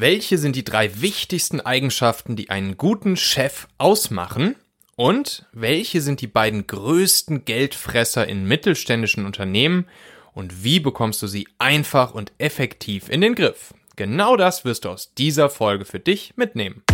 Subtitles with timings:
[0.00, 4.54] Welche sind die drei wichtigsten Eigenschaften, die einen guten Chef ausmachen?
[4.94, 9.88] Und welche sind die beiden größten Geldfresser in mittelständischen Unternehmen?
[10.34, 13.74] Und wie bekommst du sie einfach und effektiv in den Griff?
[13.96, 16.84] Genau das wirst du aus dieser Folge für dich mitnehmen.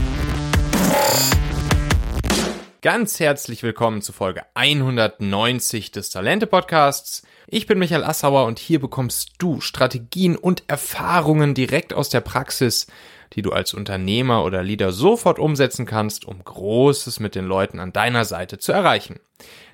[2.84, 7.22] Ganz herzlich willkommen zu Folge 190 des Talente Podcasts.
[7.46, 12.86] Ich bin Michael Assauer und hier bekommst du Strategien und Erfahrungen direkt aus der Praxis,
[13.32, 17.94] die du als Unternehmer oder Leader sofort umsetzen kannst, um Großes mit den Leuten an
[17.94, 19.18] deiner Seite zu erreichen.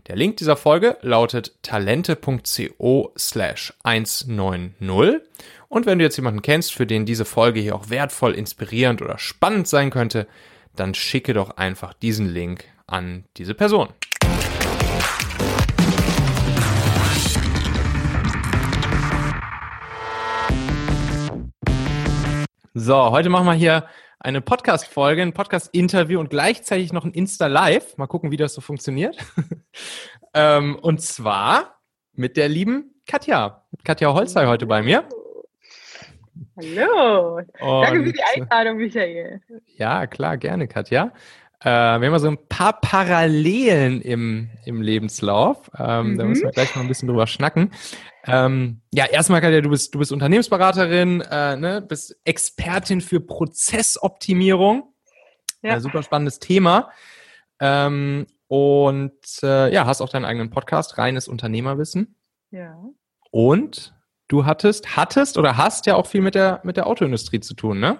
[0.06, 5.20] Der Link dieser Folge lautet talente.co slash 190
[5.68, 9.18] und wenn du jetzt jemanden kennst, für den diese Folge hier auch wertvoll, inspirierend oder
[9.18, 10.28] spannend sein könnte,
[10.76, 13.88] dann schicke doch einfach diesen Link an diese Person.
[22.74, 23.86] So, heute machen wir hier
[24.18, 27.96] eine Podcast-Folge, ein Podcast-Interview und gleichzeitig noch ein Insta-Live.
[27.96, 29.16] Mal gucken, wie das so funktioniert.
[30.34, 31.80] ähm, und zwar
[32.12, 33.64] mit der lieben Katja.
[33.82, 35.04] Katja Holzei heute bei mir.
[36.56, 37.36] Hallo.
[37.36, 39.40] Und, Danke für die Einladung, Michael.
[39.76, 41.12] Ja, klar, gerne, Katja.
[41.62, 45.70] Äh, wir haben mal so ein paar Parallelen im, im Lebenslauf.
[45.78, 46.18] Ähm, mhm.
[46.18, 47.72] Da müssen wir gleich mal ein bisschen drüber schnacken.
[48.24, 54.94] Ähm, ja, erstmal, Katja, du bist, du bist Unternehmensberaterin, äh, ne, bist Expertin für Prozessoptimierung.
[55.62, 55.76] Ja.
[55.76, 56.90] Äh, super spannendes Thema.
[57.60, 62.16] Ähm, und äh, ja, hast auch deinen eigenen Podcast, reines Unternehmerwissen.
[62.50, 62.82] Ja.
[63.30, 63.94] Und
[64.28, 67.80] du hattest, hattest oder hast ja auch viel mit der, mit der Autoindustrie zu tun,
[67.80, 67.98] ne?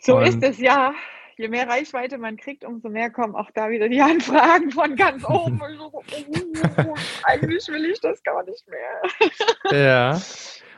[0.00, 0.94] So und, ist es, ja
[1.38, 5.24] je mehr Reichweite man kriegt, umso mehr kommen auch da wieder die Anfragen von ganz
[5.24, 5.60] oben.
[7.22, 9.80] eigentlich will ich das gar nicht mehr.
[9.80, 10.20] ja.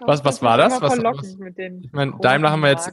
[0.02, 0.80] Was, was war das?
[0.80, 2.92] Was, was, ich meine, Daimler haben wir jetzt.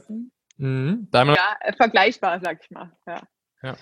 [0.58, 2.92] Mh, Daimler, ja, äh, vergleichbar, sag ich mal.
[3.06, 3.22] Ja.
[3.62, 3.76] ja.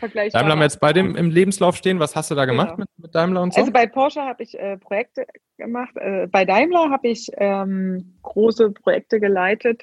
[0.00, 1.98] Daimler haben wir jetzt bei dem im Lebenslauf stehen.
[1.98, 2.80] Was hast du da gemacht genau.
[2.80, 3.60] mit, mit, Daimler und so?
[3.60, 5.26] Also bei Porsche habe ich äh, Projekte
[5.56, 5.96] gemacht.
[5.96, 9.82] Äh, bei Daimler habe ich ähm, große Projekte geleitet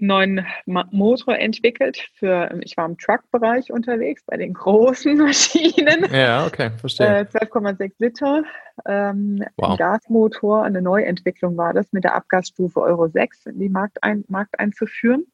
[0.00, 2.08] neuen Motor entwickelt.
[2.14, 6.06] Für, ich war im Truck-Bereich unterwegs, bei den großen Maschinen.
[6.12, 7.20] Ja, okay, verstehe.
[7.20, 8.42] Äh, 12,6 Liter
[8.86, 9.78] ähm, wow.
[9.78, 14.58] Gasmotor, eine Neuentwicklung war das, mit der Abgasstufe Euro 6 in die Markt, ein, Markt
[14.58, 15.26] einzuführen.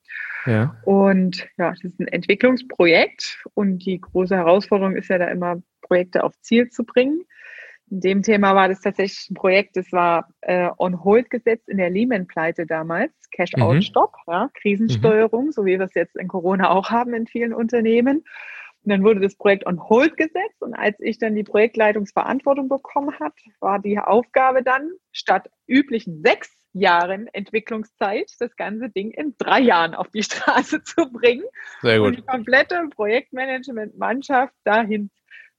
[0.47, 0.77] Ja.
[0.85, 6.25] Und ja, das ist ein Entwicklungsprojekt und die große Herausforderung ist ja da immer, Projekte
[6.25, 7.23] auf Ziel zu bringen.
[7.89, 11.77] In dem Thema war das tatsächlich ein Projekt, das war äh, on hold gesetzt in
[11.77, 14.33] der Lehman-Pleite damals, Cash-out-Stop, mhm.
[14.33, 15.53] ja, Krisensteuerung, mhm.
[15.53, 18.25] so wie wir es jetzt in Corona auch haben in vielen Unternehmen.
[18.83, 23.19] Und dann wurde das Projekt on hold gesetzt und als ich dann die Projektleitungsverantwortung bekommen
[23.19, 29.61] hat, war die Aufgabe dann, statt üblichen sechs Jahren Entwicklungszeit, das ganze Ding in drei
[29.61, 31.45] Jahren auf die Straße zu bringen.
[31.83, 32.09] Sehr gut.
[32.09, 35.11] Und die komplette Projektmanagement-Mannschaft dahin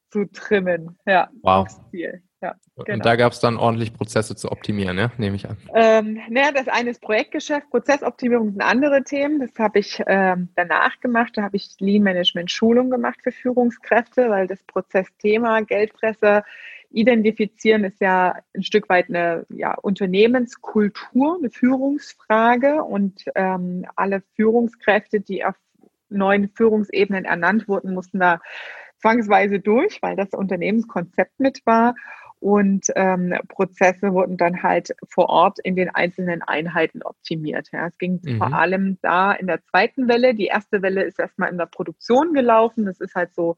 [0.10, 0.98] zu trimmen.
[1.06, 1.68] Ja, wow.
[1.92, 2.22] Viel.
[2.42, 2.98] Ja, genau.
[2.98, 5.12] Und da gab es dann ordentlich Prozesse zu optimieren, ja?
[5.18, 5.58] nehme ich an.
[5.74, 9.40] Ähm, naja, das eine ist Projektgeschäft, Prozessoptimierung sind andere Themen.
[9.40, 11.32] Das habe ich ähm, danach gemacht.
[11.36, 16.44] Da habe ich Lean Management Schulung gemacht für Führungskräfte, weil das Prozessthema Geldfresser
[16.92, 25.20] identifizieren ist ja ein Stück weit eine ja, Unternehmenskultur, eine Führungsfrage und ähm, alle Führungskräfte,
[25.20, 25.56] die auf
[26.10, 28.40] neuen Führungsebenen ernannt wurden, mussten da
[29.00, 31.96] zwangsweise durch, weil das Unternehmenskonzept mit war.
[32.40, 37.70] Und ähm, Prozesse wurden dann halt vor Ort in den einzelnen Einheiten optimiert.
[37.72, 37.88] Ja.
[37.88, 38.38] Es ging mhm.
[38.38, 40.36] vor allem da in der zweiten Welle.
[40.36, 42.86] Die erste Welle ist erstmal in der Produktion gelaufen.
[42.86, 43.58] Das ist halt so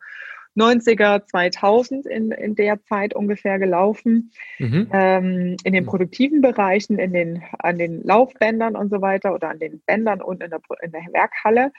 [0.57, 4.31] 90er, 2000 in, in der Zeit ungefähr gelaufen.
[4.59, 4.87] Mhm.
[4.91, 9.59] Ähm, in den produktiven Bereichen, in den, an den Laufbändern und so weiter oder an
[9.59, 11.71] den Bändern und in der, in der Werkhalle.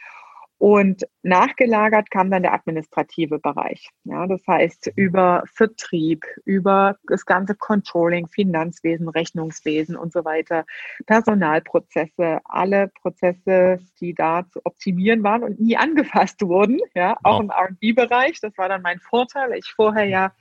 [0.61, 3.89] Und nachgelagert kam dann der administrative Bereich.
[4.05, 10.67] Ja, das heißt, über Vertrieb, über das ganze Controlling, Finanzwesen, Rechnungswesen und so weiter,
[11.07, 16.79] Personalprozesse, alle Prozesse, die da zu optimieren waren und nie angefasst wurden.
[16.95, 17.41] Ja, auch wow.
[17.41, 18.43] im RD-Bereich.
[18.43, 20.35] Das war dann mein Vorteil, ich vorher ja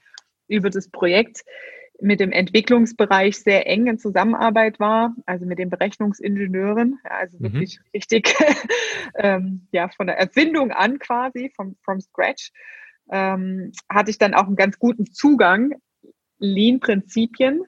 [0.50, 1.46] über das Projekt
[2.02, 7.44] mit dem Entwicklungsbereich sehr eng in Zusammenarbeit war, also mit den Berechnungsingenieuren, ja, also mhm.
[7.44, 8.36] wirklich richtig
[9.16, 12.52] ähm, ja, von der Erfindung an quasi, vom, from scratch,
[13.12, 15.74] ähm, hatte ich dann auch einen ganz guten Zugang,
[16.40, 17.64] Lean-Prinzipien,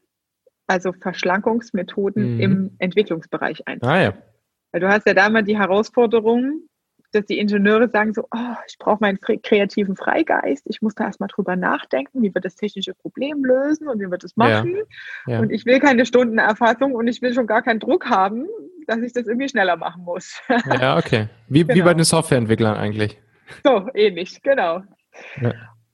[0.68, 2.40] also Verschlankungsmethoden mhm.
[2.40, 3.98] im Entwicklungsbereich einzuführen.
[3.98, 4.14] Ah, ja.
[4.72, 6.62] Weil du hast ja da mal die Herausforderung,
[7.12, 11.30] dass die Ingenieure sagen so, oh, ich brauche meinen kreativen Freigeist, ich muss da erstmal
[11.30, 14.76] drüber nachdenken, wie wir das technische Problem lösen und wie wir das machen.
[15.28, 15.40] Ja, ja.
[15.40, 18.48] Und ich will keine Stundenerfassung und ich will schon gar keinen Druck haben,
[18.88, 20.42] dass ich das irgendwie schneller machen muss.
[20.80, 21.28] Ja, okay.
[21.48, 21.76] Wie, genau.
[21.76, 23.20] wie bei den Softwareentwicklern eigentlich.
[23.64, 24.84] So, ähnlich, genau.
[25.42, 25.54] Ja.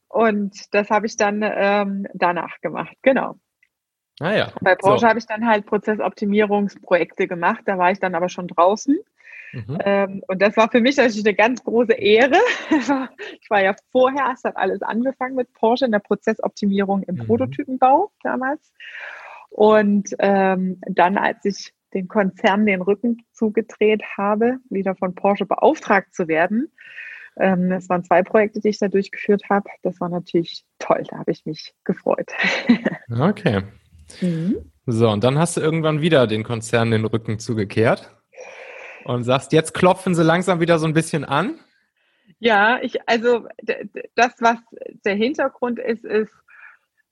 [0.09, 3.35] Und das habe ich dann ähm, danach gemacht, genau.
[4.19, 4.51] Ah ja.
[4.61, 5.07] Bei Porsche so.
[5.07, 8.97] habe ich dann halt Prozessoptimierungsprojekte gemacht, da war ich dann aber schon draußen.
[9.53, 9.77] Mhm.
[9.83, 12.38] Ähm, und das war für mich natürlich eine ganz große Ehre.
[13.41, 17.25] ich war ja vorher, es hat alles angefangen mit Porsche in der Prozessoptimierung im mhm.
[17.25, 18.71] Prototypenbau damals.
[19.49, 26.13] Und ähm, dann, als ich den Konzern den Rücken zugedreht habe, wieder von Porsche beauftragt
[26.13, 26.71] zu werden,
[27.39, 29.69] ähm, das waren zwei Projekte, die ich da durchgeführt habe.
[29.83, 32.31] Das war natürlich toll, da habe ich mich gefreut.
[33.19, 33.63] okay.
[34.21, 34.71] Mhm.
[34.85, 38.16] So, und dann hast du irgendwann wieder den Konzern den Rücken zugekehrt
[39.07, 41.56] und sagst, jetzt klopfen sie langsam wieder so ein bisschen an.
[42.39, 43.48] Ja, ich, also
[44.15, 44.57] das, was
[45.06, 46.31] der Hintergrund ist, ist,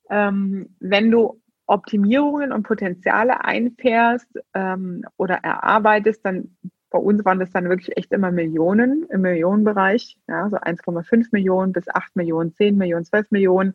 [0.09, 6.57] ähm, wenn du Optimierungen und Potenziale einfährst ähm, oder erarbeitest, dann
[6.91, 11.73] bei uns waren das dann wirklich echt immer Millionen im Millionenbereich, ja, so 1,5 Millionen
[11.73, 13.73] bis 8 Millionen, 10 Millionen, 12 Millionen,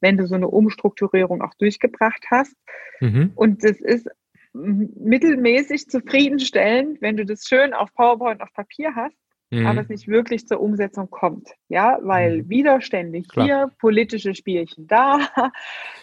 [0.00, 2.54] wenn du so eine Umstrukturierung auch durchgebracht hast.
[3.00, 3.32] Mhm.
[3.34, 4.08] Und das ist
[4.52, 9.16] mittelmäßig zufriedenstellend, wenn du das schön auf PowerPoint auf Papier hast,
[9.50, 9.66] mhm.
[9.66, 11.50] aber es nicht wirklich zur Umsetzung kommt.
[11.68, 12.48] Ja, weil mhm.
[12.48, 13.46] Widerstände Klar.
[13.46, 15.18] hier, politische Spielchen da.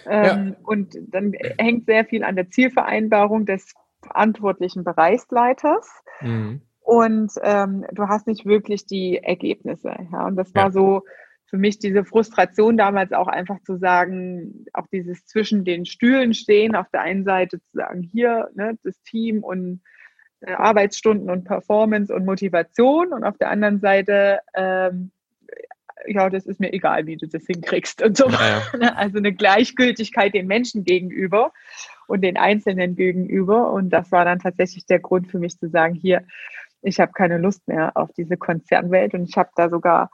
[0.10, 0.56] ähm, ja.
[0.64, 6.02] Und dann hängt sehr viel an der Zielvereinbarung des verantwortlichen Bereichsleiters.
[6.22, 6.62] Mhm.
[6.80, 9.94] Und ähm, du hast nicht wirklich die Ergebnisse.
[10.12, 10.26] Ja?
[10.26, 10.72] Und das war ja.
[10.72, 11.04] so
[11.50, 16.76] für mich diese Frustration damals auch einfach zu sagen, auch dieses zwischen den Stühlen stehen,
[16.76, 19.82] auf der einen Seite zu sagen, hier ne, das Team und
[20.42, 25.12] äh, Arbeitsstunden und Performance und Motivation und auf der anderen Seite, ähm,
[26.06, 28.30] ja, das ist mir egal, wie du das hinkriegst und so.
[28.30, 28.94] Ja, ja.
[28.96, 31.54] Also eine Gleichgültigkeit den Menschen gegenüber
[32.08, 33.72] und den Einzelnen gegenüber.
[33.72, 36.24] Und das war dann tatsächlich der Grund für mich zu sagen, hier,
[36.82, 40.12] ich habe keine Lust mehr auf diese Konzernwelt und ich habe da sogar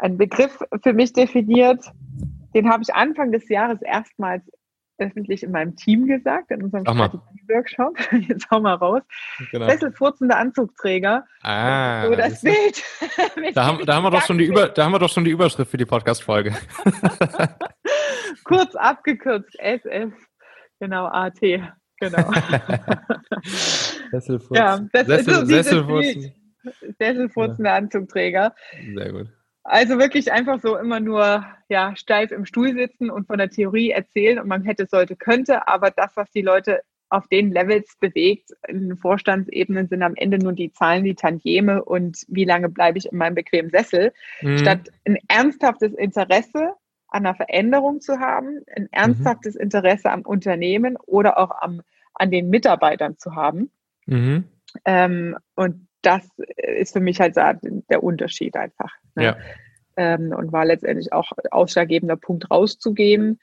[0.00, 1.84] einen Begriff für mich definiert.
[2.54, 4.42] Den habe ich Anfang des Jahres erstmals
[4.98, 7.96] öffentlich in meinem Team gesagt, in unserem Strategie-Workshop.
[8.28, 9.02] Jetzt hau mal raus.
[9.50, 9.68] Genau.
[9.68, 11.24] Sesselfurzende Anzugträger.
[11.42, 13.54] Ah, so das, das Bild.
[13.54, 15.30] da, haben, da, haben wir doch schon die Über, da haben wir doch schon die
[15.30, 16.54] Überschrift für die Podcast-Folge.
[18.44, 20.12] Kurz abgekürzt, SF.
[20.80, 21.40] Genau, AT.
[21.40, 22.32] Genau.
[24.10, 24.56] Sesselfurzen.
[24.56, 26.34] Ja, das Sessel, ist so Sesselfurzen.
[26.98, 27.70] Sesselfurzende.
[27.70, 28.54] Anzugträger.
[28.94, 29.28] Sehr gut.
[29.70, 33.92] Also wirklich einfach so immer nur ja, steif im Stuhl sitzen und von der Theorie
[33.92, 38.50] erzählen und man hätte, sollte, könnte, aber das, was die Leute auf den Levels bewegt,
[38.66, 42.98] in den Vorstandsebenen sind am Ende nur die Zahlen, die Tantieme und wie lange bleibe
[42.98, 44.12] ich in meinem bequemen Sessel,
[44.42, 44.58] mhm.
[44.58, 46.72] statt ein ernsthaftes Interesse
[47.06, 49.60] an einer Veränderung zu haben, ein ernsthaftes mhm.
[49.60, 51.82] Interesse am Unternehmen oder auch am,
[52.14, 53.70] an den Mitarbeitern zu haben.
[54.06, 54.48] Mhm.
[54.84, 58.90] Ähm, und das ist für mich halt der Unterschied einfach.
[59.14, 59.24] Ne?
[59.24, 59.36] Ja.
[59.96, 63.38] Ähm, und war letztendlich auch ausschlaggebender Punkt rauszugehen.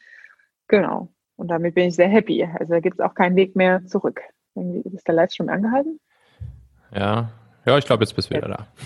[0.67, 1.09] Genau.
[1.35, 2.43] Und damit bin ich sehr happy.
[2.59, 4.21] Also da gibt es auch keinen Weg mehr zurück.
[4.55, 5.99] Irgendwie ist der Livestream angehalten?
[6.93, 7.31] Ja,
[7.65, 8.67] ja, ich glaube, jetzt bist du wieder da.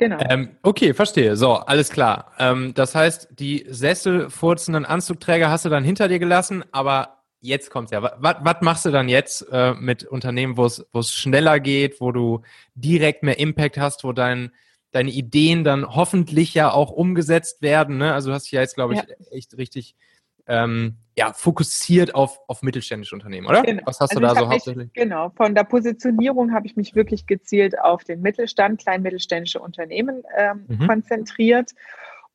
[0.00, 0.16] Genau.
[0.30, 1.36] Ähm, okay, verstehe.
[1.36, 2.32] So, alles klar.
[2.38, 7.90] Ähm, das heißt, die sesselfurzenden Anzugträger hast du dann hinter dir gelassen, aber jetzt kommt's
[7.90, 8.02] ja.
[8.02, 12.40] Was, was machst du dann jetzt äh, mit Unternehmen, wo es schneller geht, wo du
[12.74, 14.52] direkt mehr Impact hast, wo dein,
[14.92, 17.98] deine Ideen dann hoffentlich ja auch umgesetzt werden?
[17.98, 18.12] Ne?
[18.12, 19.06] Also du hast dich ja jetzt, glaube ich, ja.
[19.30, 19.94] echt richtig
[20.46, 23.62] ähm, ja, fokussiert auf, auf mittelständische Unternehmen, oder?
[23.62, 23.82] Genau.
[23.84, 24.92] Was hast also du da so mich, hauptsächlich?
[24.94, 30.64] Genau, von der Positionierung habe ich mich wirklich gezielt auf den Mittelstand, klein-mittelständische Unternehmen ähm,
[30.66, 30.86] mhm.
[30.86, 31.70] konzentriert.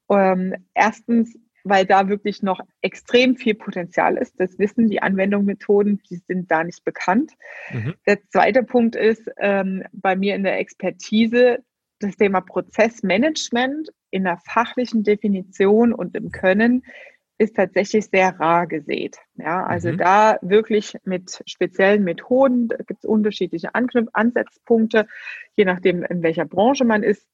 [0.09, 4.39] Ähm, erstens weil da wirklich noch extrem viel Potenzial ist.
[4.39, 7.31] Das wissen die Anwendungsmethoden, die sind da nicht bekannt.
[7.71, 7.95] Mhm.
[8.05, 11.63] Der zweite Punkt ist ähm, bei mir in der Expertise
[12.05, 16.83] das Thema Prozessmanagement in der fachlichen Definition und im Können
[17.37, 19.17] ist tatsächlich sehr rar gesät.
[19.35, 19.97] Ja, also mhm.
[19.97, 25.07] da wirklich mit speziellen Methoden, da gibt es unterschiedliche Anknüpf Ansatzpunkte,
[25.55, 27.27] je nachdem, in welcher Branche man ist.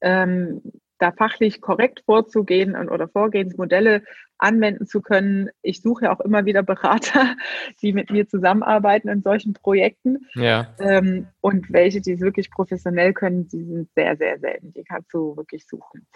[0.00, 0.62] Ähm,
[1.02, 4.02] da fachlich korrekt vorzugehen und, oder Vorgehensmodelle
[4.38, 5.50] anwenden zu können.
[5.62, 7.36] Ich suche ja auch immer wieder Berater,
[7.82, 10.26] die mit mir zusammenarbeiten in solchen Projekten.
[10.34, 10.74] Ja.
[10.78, 14.72] Ähm, und welche, die es wirklich professionell können, die sind sehr, sehr selten.
[14.72, 16.06] Die kannst du wirklich suchen.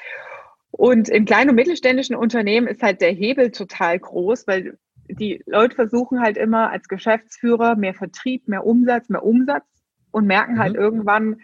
[0.70, 4.78] Und im kleinen und mittelständischen Unternehmen ist halt der Hebel total groß, weil
[5.08, 9.64] die Leute versuchen halt immer als Geschäftsführer mehr Vertrieb, mehr Umsatz, mehr Umsatz
[10.10, 10.80] und merken halt mhm.
[10.80, 11.36] irgendwann,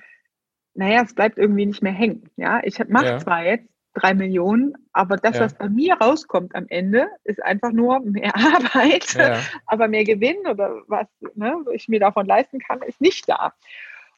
[0.75, 2.31] naja, es bleibt irgendwie nicht mehr hängen.
[2.37, 3.19] Ja, ich mache ja.
[3.19, 5.43] zwar jetzt drei Millionen, aber das, ja.
[5.43, 9.38] was bei mir rauskommt am Ende, ist einfach nur mehr Arbeit, ja.
[9.67, 13.52] aber mehr Gewinn oder was ne, ich mir davon leisten kann, ist nicht da.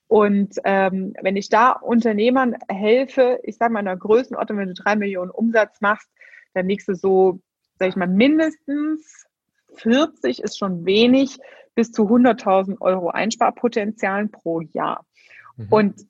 [0.06, 4.74] Und ähm, wenn ich da Unternehmern helfe, ich sage mal in der Größenordnung, wenn du
[4.74, 6.08] drei Millionen Umsatz machst,
[6.52, 7.40] dann liegst du so,
[7.78, 9.26] sage ich mal, mindestens
[9.76, 11.38] 40 ist schon wenig,
[11.74, 15.04] bis zu 100.000 Euro Einsparpotenzialen pro Jahr.
[15.56, 15.66] Mhm.
[15.70, 16.06] Und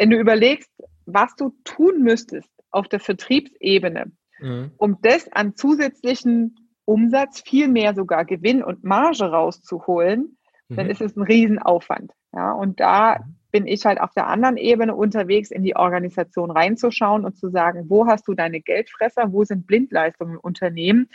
[0.00, 0.70] wenn du überlegst,
[1.04, 4.70] was du tun müsstest auf der Vertriebsebene, mhm.
[4.78, 10.38] um das an zusätzlichen Umsatz, viel mehr sogar Gewinn und Marge rauszuholen,
[10.68, 10.74] mhm.
[10.74, 12.12] dann ist es ein Riesenaufwand.
[12.32, 13.36] Ja, und da mhm.
[13.50, 17.90] bin ich halt auf der anderen Ebene unterwegs, in die Organisation reinzuschauen und zu sagen,
[17.90, 21.10] wo hast du deine Geldfresser, wo sind Blindleistungen im Unternehmen?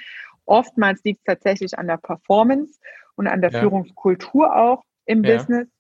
[0.46, 2.80] Oftmals liegt es tatsächlich an der Performance
[3.16, 3.62] und an der ja.
[3.62, 5.38] Führungskultur auch im ja.
[5.38, 5.75] Business.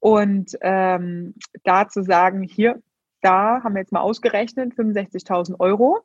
[0.00, 2.82] Und ähm, da zu sagen, hier,
[3.20, 6.00] da haben wir jetzt mal ausgerechnet, 65.000 Euro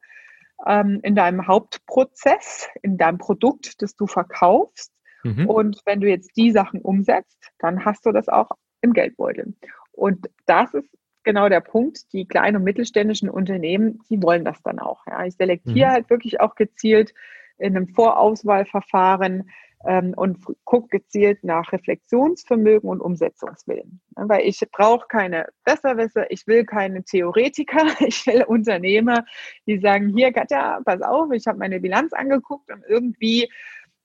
[0.68, 4.92] ähm, in deinem Hauptprozess, in deinem Produkt, das du verkaufst.
[5.24, 5.50] Mhm.
[5.50, 8.50] Und wenn du jetzt die Sachen umsetzt, dann hast du das auch
[8.82, 9.56] im Geldbeutel.
[9.92, 10.90] Und das ist
[11.24, 12.12] genau der Punkt.
[12.14, 15.06] Die kleinen und mittelständischen Unternehmen, die wollen das dann auch.
[15.08, 15.26] Ja.
[15.26, 15.94] Ich selektiere mhm.
[15.94, 17.14] halt wirklich auch gezielt
[17.58, 19.50] in einem Vorauswahlverfahren
[19.88, 24.02] ähm, und gucke gezielt nach Reflexionsvermögen und Umsetzungswillen.
[24.18, 29.26] Ja, weil ich brauche keine Besserwisser, ich will keine Theoretiker, ich will Unternehmer,
[29.68, 33.50] die sagen, hier Katja, pass auf, ich habe meine Bilanz angeguckt und irgendwie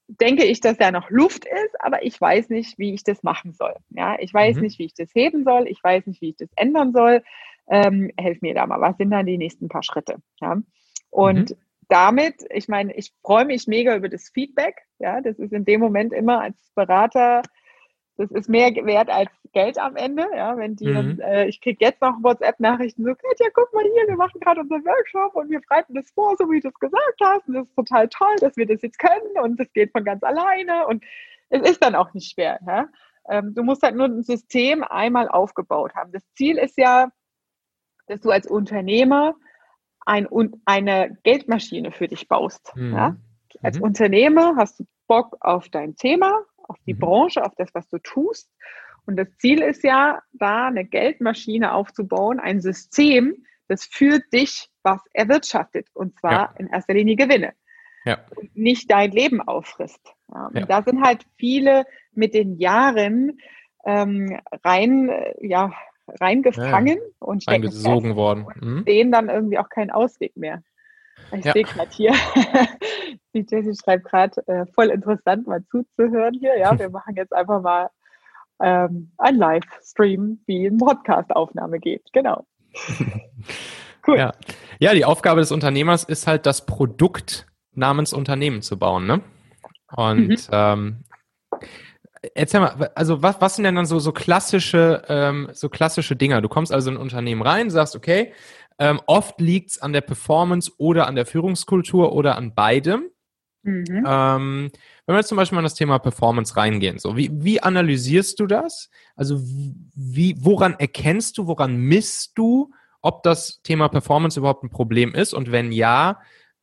[0.08, 3.52] denke ich, dass da noch Luft ist, aber ich weiß nicht, wie ich das machen
[3.52, 3.74] soll.
[3.90, 4.62] Ja, ich weiß mhm.
[4.62, 7.22] nicht, wie ich das heben soll, ich weiß nicht, wie ich das ändern soll.
[7.68, 10.16] Ähm, helf mir da mal, was sind dann die nächsten paar Schritte?
[10.40, 10.60] Ja?
[11.10, 11.56] Und mhm.
[11.90, 14.76] Damit, ich meine, ich freue mich mega über das Feedback.
[14.98, 17.42] Ja, das ist in dem Moment immer als Berater
[18.20, 20.26] das ist mehr wert als Geld am Ende.
[20.36, 21.20] Ja, wenn die, mhm.
[21.20, 24.84] äh, ich kriege jetzt noch WhatsApp-Nachrichten so, Katja, guck mal hier, wir machen gerade unseren
[24.84, 27.48] Workshop und wir bereiten das vor, so wie du es gesagt hast.
[27.48, 30.22] Und das ist total toll, dass wir das jetzt können und das geht von ganz
[30.22, 30.86] alleine.
[30.86, 31.02] Und
[31.48, 32.60] es ist dann auch nicht schwer.
[32.66, 32.88] Ja?
[33.30, 36.12] Ähm, du musst halt nur ein System einmal aufgebaut haben.
[36.12, 37.10] Das Ziel ist ja,
[38.06, 39.34] dass du als Unternehmer
[40.10, 40.28] ein,
[40.64, 42.72] eine Geldmaschine für dich baust.
[42.74, 42.94] Mhm.
[42.94, 43.16] Ja?
[43.62, 43.84] Als mhm.
[43.84, 46.98] Unternehmer hast du Bock auf dein Thema, auf die mhm.
[46.98, 48.50] Branche, auf das, was du tust.
[49.06, 55.00] Und das Ziel ist ja, da eine Geldmaschine aufzubauen, ein System, das für dich was
[55.12, 55.88] erwirtschaftet.
[55.94, 56.54] Und zwar ja.
[56.58, 57.54] in erster Linie Gewinne.
[58.04, 58.18] Ja.
[58.34, 60.14] Und nicht dein Leben auffrisst.
[60.26, 63.38] Und da sind halt viele mit den Jahren
[63.84, 65.72] ähm, rein, ja,
[66.20, 68.46] reingefangen ja, und eingesogen worden.
[68.60, 70.62] Und sehen dann irgendwie auch keinen Ausweg mehr.
[71.32, 71.52] Ich ja.
[71.52, 72.12] sehe gerade hier,
[73.34, 76.58] die Jessie schreibt gerade, äh, voll interessant mal zuzuhören hier.
[76.58, 77.90] Ja, wir machen jetzt einfach mal
[78.60, 82.04] ähm, ein Livestream, wie eine Podcast-Aufnahme geht.
[82.12, 82.46] Genau.
[84.06, 84.18] cool.
[84.18, 84.32] Ja.
[84.78, 89.06] ja, die Aufgabe des Unternehmers ist halt, das Produkt namens Unternehmen zu bauen.
[89.06, 89.22] Ne?
[89.96, 90.36] Und mhm.
[90.52, 91.04] ähm,
[92.34, 96.42] Erzähl mal, also was, was sind denn dann so, so klassische, ähm, so klassische Dinger?
[96.42, 98.32] Du kommst also in ein Unternehmen rein, sagst, okay,
[98.78, 103.10] ähm, oft liegt es an der Performance oder an der Führungskultur oder an beidem.
[103.62, 104.04] Mhm.
[104.06, 104.70] Ähm,
[105.06, 108.38] wenn wir jetzt zum Beispiel mal in das Thema Performance reingehen, so wie, wie analysierst
[108.40, 108.90] du das?
[109.16, 112.70] Also wie, woran erkennst du, woran misst du,
[113.02, 115.34] ob das Thema Performance überhaupt ein Problem ist?
[115.34, 116.20] Und wenn ja,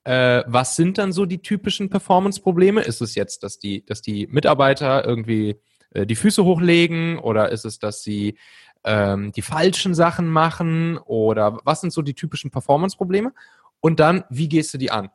[0.08, 2.82] äh, was sind dann so die typischen Performance-Probleme?
[2.82, 5.60] Ist es jetzt, dass die, dass die Mitarbeiter irgendwie
[5.92, 8.38] äh, die Füße hochlegen oder ist es, dass sie
[8.86, 13.34] ähm, die falschen Sachen machen oder was sind so die typischen Performance-Probleme?
[13.82, 15.10] Und dann, wie gehst du die an?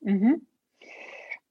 [0.00, 0.42] Mhm.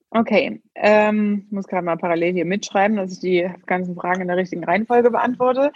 [0.10, 4.28] Okay, ähm, ich muss gerade mal parallel hier mitschreiben, dass ich die ganzen Fragen in
[4.28, 5.72] der richtigen Reihenfolge beantworte.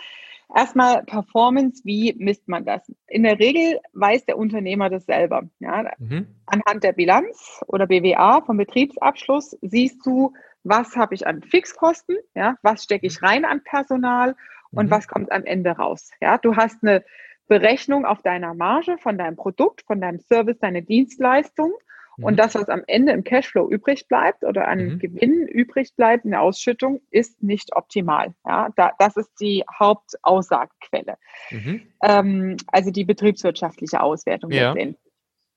[0.56, 2.82] Erstmal Performance, wie misst man das?
[3.08, 5.44] In der Regel weiß der Unternehmer das selber.
[5.60, 5.92] Ja?
[6.00, 6.28] Mhm.
[6.48, 12.58] Anhand der Bilanz oder BWA vom Betriebsabschluss siehst du, was habe ich an Fixkosten, ja?
[12.64, 14.36] was stecke ich rein an Personal
[14.72, 14.92] und mhm.
[14.92, 16.12] was kommt am Ende raus.
[16.20, 17.04] Ja, du hast eine
[17.48, 21.74] Berechnung auf deiner Marge von deinem Produkt, von deinem Service, deine Dienstleistung.
[22.20, 22.26] Mhm.
[22.26, 25.00] Und das, was am Ende im Cashflow übrig bleibt oder an mhm.
[25.00, 28.34] Gewinn übrig bleibt in der Ausschüttung, ist nicht optimal.
[28.46, 31.18] Ja, da, das ist die Hauptaussagequelle.
[31.50, 31.82] Mhm.
[32.04, 34.76] Ähm, also die betriebswirtschaftliche Auswertung ja.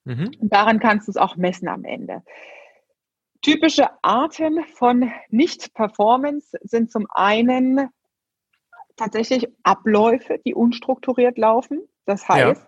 [0.05, 0.31] Mhm.
[0.41, 2.23] Daran kannst du es auch messen am Ende.
[3.41, 7.89] Typische Arten von Nicht-Performance sind zum einen
[8.95, 11.81] tatsächlich Abläufe, die unstrukturiert laufen.
[12.05, 12.67] Das heißt, ja.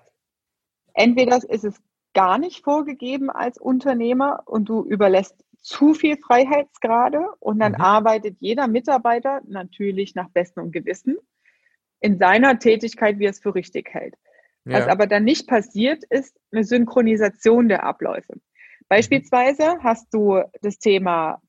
[0.93, 1.81] entweder ist es
[2.15, 7.81] gar nicht vorgegeben als Unternehmer und du überlässt zu viel Freiheitsgrade und dann mhm.
[7.81, 11.17] arbeitet jeder Mitarbeiter natürlich nach bestem Gewissen
[12.00, 14.15] in seiner Tätigkeit, wie er es für richtig hält.
[14.63, 14.79] Ja.
[14.79, 18.34] Was aber dann nicht passiert, ist eine Synchronisation der Abläufe.
[18.88, 21.41] Beispielsweise hast du das Thema,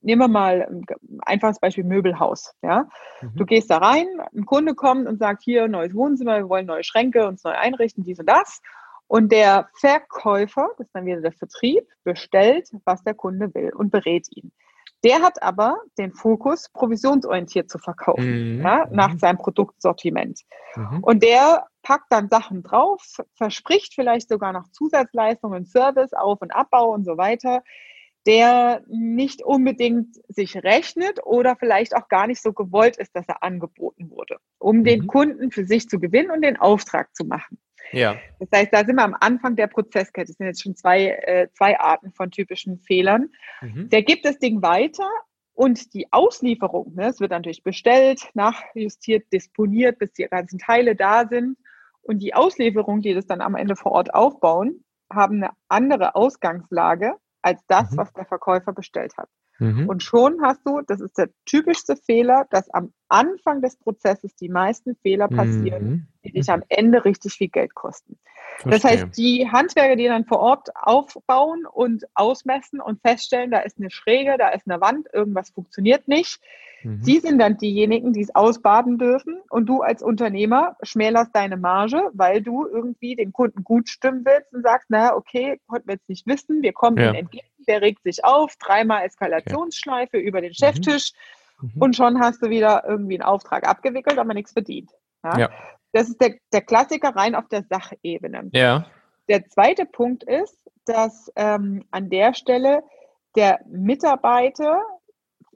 [0.00, 0.84] nehmen wir mal ein
[1.22, 2.54] einfaches Beispiel Möbelhaus.
[2.62, 2.88] Ja?
[3.22, 3.32] Mhm.
[3.34, 6.84] Du gehst da rein, ein Kunde kommt und sagt, hier neues Wohnzimmer, wir wollen neue
[6.84, 8.60] Schränke, uns neu einrichten, dies und das.
[9.08, 13.90] Und der Verkäufer, das ist dann wieder der Vertrieb, bestellt, was der Kunde will und
[13.90, 14.52] berät ihn.
[15.04, 18.62] Der hat aber den Fokus, provisionsorientiert zu verkaufen, mhm.
[18.62, 19.18] ja, nach mhm.
[19.18, 20.40] seinem Produktsortiment.
[20.74, 21.02] Mhm.
[21.02, 23.02] Und der packt dann Sachen drauf,
[23.34, 27.62] verspricht vielleicht sogar noch Zusatzleistungen, Service, Auf- und Abbau und so weiter,
[28.26, 33.42] der nicht unbedingt sich rechnet oder vielleicht auch gar nicht so gewollt ist, dass er
[33.42, 35.06] angeboten wurde, um den mhm.
[35.06, 37.58] Kunden für sich zu gewinnen und den Auftrag zu machen.
[37.92, 38.16] Ja.
[38.38, 40.28] Das heißt, da sind wir am Anfang der Prozesskette.
[40.28, 43.30] Das sind jetzt schon zwei, äh, zwei Arten von typischen Fehlern.
[43.60, 43.88] Mhm.
[43.88, 45.08] Der gibt das Ding weiter
[45.54, 51.26] und die Auslieferung, ne, es wird natürlich bestellt, nachjustiert, disponiert, bis die ganzen Teile da
[51.26, 51.58] sind.
[52.00, 57.16] Und die Auslieferung, die das dann am Ende vor Ort aufbauen, haben eine andere Ausgangslage
[57.42, 57.96] als das, mhm.
[57.96, 59.28] was der Verkäufer bestellt hat.
[59.58, 59.88] Mhm.
[59.88, 64.48] Und schon hast du, das ist der typischste Fehler, dass am Anfang des Prozesses die
[64.48, 66.06] meisten Fehler passieren, mhm.
[66.24, 68.18] die dich am Ende richtig viel Geld kosten.
[68.58, 68.72] Verstehe.
[68.72, 73.78] Das heißt, die Handwerker, die dann vor Ort aufbauen und ausmessen und feststellen, da ist
[73.78, 76.40] eine Schräge, da ist eine Wand, irgendwas funktioniert nicht,
[76.82, 77.02] mhm.
[77.02, 79.40] die sind dann diejenigen, die es ausbaden dürfen.
[79.48, 84.52] Und du als Unternehmer schmälerst deine Marge, weil du irgendwie den Kunden gut stimmen willst
[84.52, 87.10] und sagst, na, okay, konnten wir jetzt nicht wissen, wir kommen ja.
[87.10, 90.26] ihnen entgegen der regt sich auf, dreimal Eskalationsschleife okay.
[90.26, 91.18] über den Cheftisch mhm.
[91.60, 91.72] Mhm.
[91.80, 94.90] und schon hast du wieder irgendwie einen Auftrag abgewickelt, aber nichts verdient.
[95.24, 95.38] Ja?
[95.38, 95.50] ja.
[95.92, 98.50] Das ist der, der Klassiker rein auf der Sachebene.
[98.52, 98.86] Ja.
[99.28, 102.82] Der zweite Punkt ist, dass ähm, an der Stelle
[103.36, 104.82] der Mitarbeiter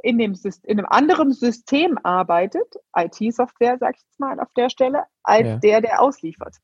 [0.03, 5.05] in, dem, in einem anderen System arbeitet, IT-Software, sag ich jetzt mal auf der Stelle,
[5.23, 5.57] als ja.
[5.57, 6.57] der, der ausliefert.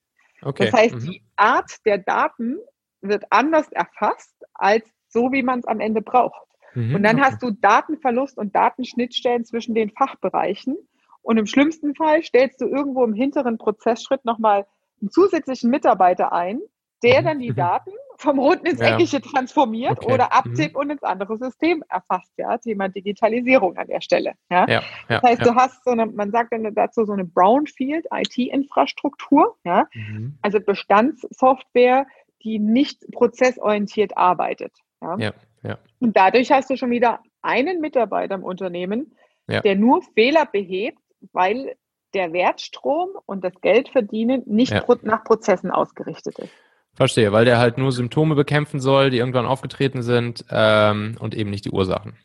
[0.43, 0.67] Okay.
[0.67, 1.01] Das heißt, mhm.
[1.01, 2.59] die Art der Daten
[3.01, 6.48] wird anders erfasst als so, wie man es am Ende braucht.
[6.79, 7.25] Mhm, und dann okay.
[7.25, 10.77] hast du Datenverlust und Datenschnittstellen zwischen den Fachbereichen.
[11.23, 14.67] Und im schlimmsten Fall stellst du irgendwo im hinteren Prozessschritt nochmal
[15.01, 16.61] einen zusätzlichen Mitarbeiter ein,
[17.03, 17.25] der mhm.
[17.25, 17.57] dann die mhm.
[17.57, 18.95] Daten vom Roten ins ja.
[18.95, 20.13] Eckige transformiert okay.
[20.13, 20.31] oder mhm.
[20.31, 20.81] abtippt mhm.
[20.81, 22.33] und ins andere System erfasst.
[22.37, 24.35] Ja, Thema Digitalisierung an der Stelle.
[24.51, 24.83] Ja, ja.
[25.09, 29.57] das heißt, du hast so eine, man sagt dann dazu so eine Brownfield IT-Infrastruktur.
[29.65, 30.39] Ja, mhm.
[30.43, 32.07] also Bestandssoftware,
[32.43, 34.73] die nicht prozessorientiert arbeitet.
[35.03, 35.17] Ja?
[35.63, 35.79] Ja.
[36.01, 39.15] Und dadurch hast du schon wieder einen Mitarbeiter im Unternehmen,
[39.47, 39.61] ja.
[39.61, 40.99] der nur Fehler behebt,
[41.33, 41.77] weil
[42.15, 44.85] der Wertstrom und das Geldverdienen nicht ja.
[45.03, 46.53] nach Prozessen ausgerichtet ist.
[46.95, 51.51] Verstehe, weil der halt nur Symptome bekämpfen soll, die irgendwann aufgetreten sind ähm, und eben
[51.51, 52.17] nicht die Ursachen.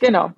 [0.00, 0.32] Genau.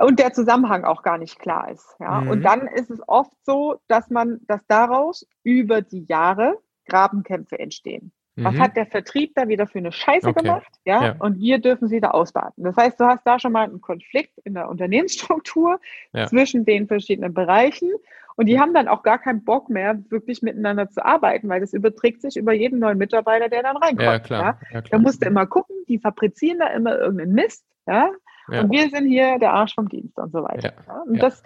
[0.00, 1.96] Und der Zusammenhang auch gar nicht klar ist.
[2.00, 2.20] Ja?
[2.20, 2.30] Mhm.
[2.30, 8.12] Und dann ist es oft so, dass man, dass daraus über die Jahre Grabenkämpfe entstehen.
[8.36, 8.60] Was mhm.
[8.60, 10.42] hat der Vertrieb da wieder für eine Scheiße okay.
[10.42, 10.72] gemacht?
[10.84, 11.04] Ja?
[11.04, 11.16] ja?
[11.18, 12.64] Und wir dürfen sie da ausbaden.
[12.64, 15.78] Das heißt, du hast da schon mal einen Konflikt in der Unternehmensstruktur
[16.12, 16.26] ja.
[16.26, 17.90] zwischen den verschiedenen Bereichen.
[18.36, 21.72] Und die haben dann auch gar keinen Bock mehr, wirklich miteinander zu arbeiten, weil das
[21.72, 24.02] überträgt sich über jeden neuen Mitarbeiter, der dann reinkommt.
[24.02, 24.58] Ja, klar.
[24.72, 24.80] Ja?
[24.80, 27.64] Da musst du immer gucken, die fabrizieren da immer irgendeinen Mist.
[27.86, 28.10] Ja?
[28.48, 30.74] Und wir sind hier der Arsch vom Dienst und so weiter.
[31.06, 31.42] Und das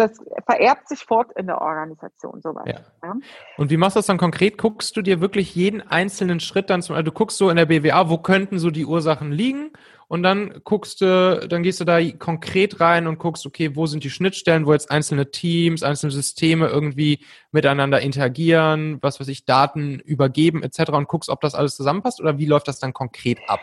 [0.00, 2.66] das vererbt sich fort in der Organisation soweit.
[2.66, 2.80] Ja.
[3.02, 3.14] Ja.
[3.56, 4.58] Und wie machst du das dann konkret?
[4.58, 7.66] Guckst du dir wirklich jeden einzelnen Schritt dann zum, also du guckst so in der
[7.66, 9.70] BWA, wo könnten so die Ursachen liegen?
[10.08, 14.02] Und dann guckst du, dann gehst du da konkret rein und guckst, okay, wo sind
[14.02, 20.00] die Schnittstellen, wo jetzt einzelne Teams, einzelne Systeme irgendwie miteinander interagieren, was weiß ich, Daten
[20.00, 20.90] übergeben etc.
[20.90, 23.60] und guckst, ob das alles zusammenpasst oder wie läuft das dann konkret ab?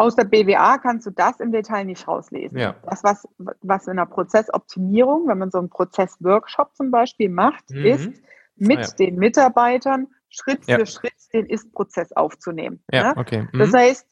[0.00, 2.56] Aus der BWA kannst du das im Detail nicht rauslesen.
[2.56, 2.74] Ja.
[2.88, 3.28] Das, was,
[3.60, 7.84] was in der Prozessoptimierung, wenn man so einen Prozessworkshop zum Beispiel macht, mhm.
[7.84, 8.10] ist,
[8.56, 8.88] mit ah, ja.
[8.98, 10.78] den Mitarbeitern Schritt ja.
[10.78, 12.82] für Schritt den Ist-Prozess aufzunehmen.
[12.90, 13.46] Ja, okay.
[13.52, 13.58] Mhm.
[13.58, 14.06] Das heißt,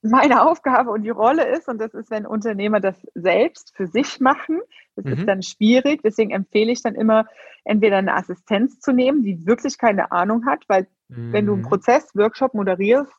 [0.00, 4.20] meine Aufgabe und die Rolle ist, und das ist, wenn Unternehmer das selbst für sich
[4.20, 4.62] machen,
[4.94, 5.12] das mhm.
[5.12, 6.00] ist dann schwierig.
[6.02, 7.26] Deswegen empfehle ich dann immer,
[7.64, 11.68] entweder eine Assistenz zu nehmen, die wirklich keine Ahnung hat, weil wenn du einen mhm.
[11.68, 13.12] Prozessworkshop moderierst,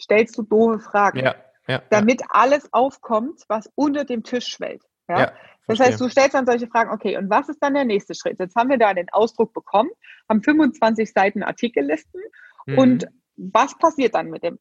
[0.00, 1.20] stellst du doofe Fragen.
[1.20, 1.36] Ja
[1.70, 2.26] ja, damit ja.
[2.30, 4.82] alles aufkommt, was unter dem Tisch schwellt.
[5.08, 5.32] Ja?
[5.66, 8.38] das heißt, du stellst dann solche Fragen, okay, und was ist dann der nächste Schritt?
[8.38, 9.90] Jetzt haben wir da den Ausdruck bekommen,
[10.28, 12.20] haben 25 Seiten Artikellisten
[12.66, 12.78] mhm.
[12.78, 13.06] und
[13.36, 14.58] was passiert dann mit dem?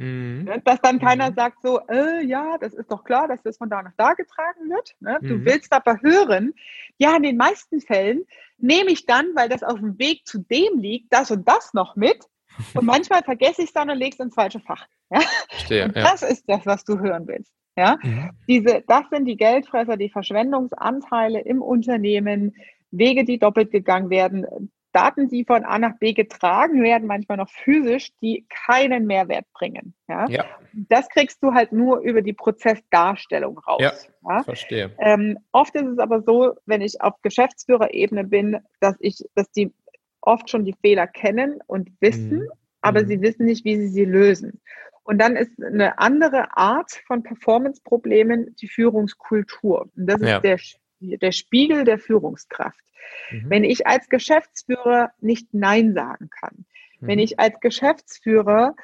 [0.00, 0.44] Mhm.
[0.44, 1.34] Ne, dass dann keiner mhm.
[1.34, 4.70] sagt so, äh, ja, das ist doch klar, dass das von da nach da getragen
[4.70, 4.94] wird.
[5.00, 5.18] Ne?
[5.20, 5.44] Du mhm.
[5.44, 6.54] willst aber hören,
[6.96, 8.24] ja, in den meisten Fällen
[8.56, 11.96] nehme ich dann, weil das auf dem Weg zu dem liegt, das und das noch
[11.96, 12.24] mit.
[12.74, 14.86] Und manchmal vergesse ich es dann und lege es ins falsche Fach.
[15.10, 15.20] Ja?
[15.48, 16.28] Verstehe, und das ja.
[16.28, 17.52] ist das, was du hören willst.
[17.76, 17.96] Ja?
[18.02, 18.30] Mhm.
[18.48, 22.54] Diese, das sind die Geldfresser, die Verschwendungsanteile im Unternehmen,
[22.90, 27.48] Wege, die doppelt gegangen werden, Daten, die von A nach B getragen werden, manchmal noch
[27.48, 29.94] physisch, die keinen Mehrwert bringen.
[30.08, 30.28] Ja?
[30.28, 30.44] ja.
[30.72, 33.80] Das kriegst du halt nur über die Prozessdarstellung raus.
[33.80, 33.92] Ja,
[34.28, 34.42] ja?
[34.42, 34.92] verstehe.
[34.98, 39.72] Ähm, oft ist es aber so, wenn ich auf Geschäftsführerebene bin, dass ich, dass die
[40.20, 42.48] oft schon die Fehler kennen und wissen, mhm.
[42.80, 43.08] aber mhm.
[43.08, 44.60] sie wissen nicht, wie sie sie lösen.
[45.02, 49.90] Und dann ist eine andere Art von Performance-Problemen die Führungskultur.
[49.96, 50.40] Und das ist ja.
[50.40, 50.58] der,
[51.00, 52.84] der Spiegel der Führungskraft.
[53.30, 53.44] Mhm.
[53.48, 56.64] Wenn ich als Geschäftsführer nicht Nein sagen kann,
[57.00, 57.06] mhm.
[57.06, 58.76] wenn ich als Geschäftsführer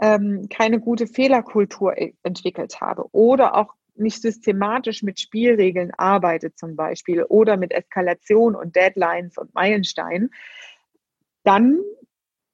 [0.00, 6.76] ähm, keine gute Fehlerkultur e-, entwickelt habe oder auch nicht systematisch mit Spielregeln arbeite zum
[6.76, 10.30] Beispiel oder mit Eskalation und Deadlines und Meilensteinen,
[11.46, 11.80] dann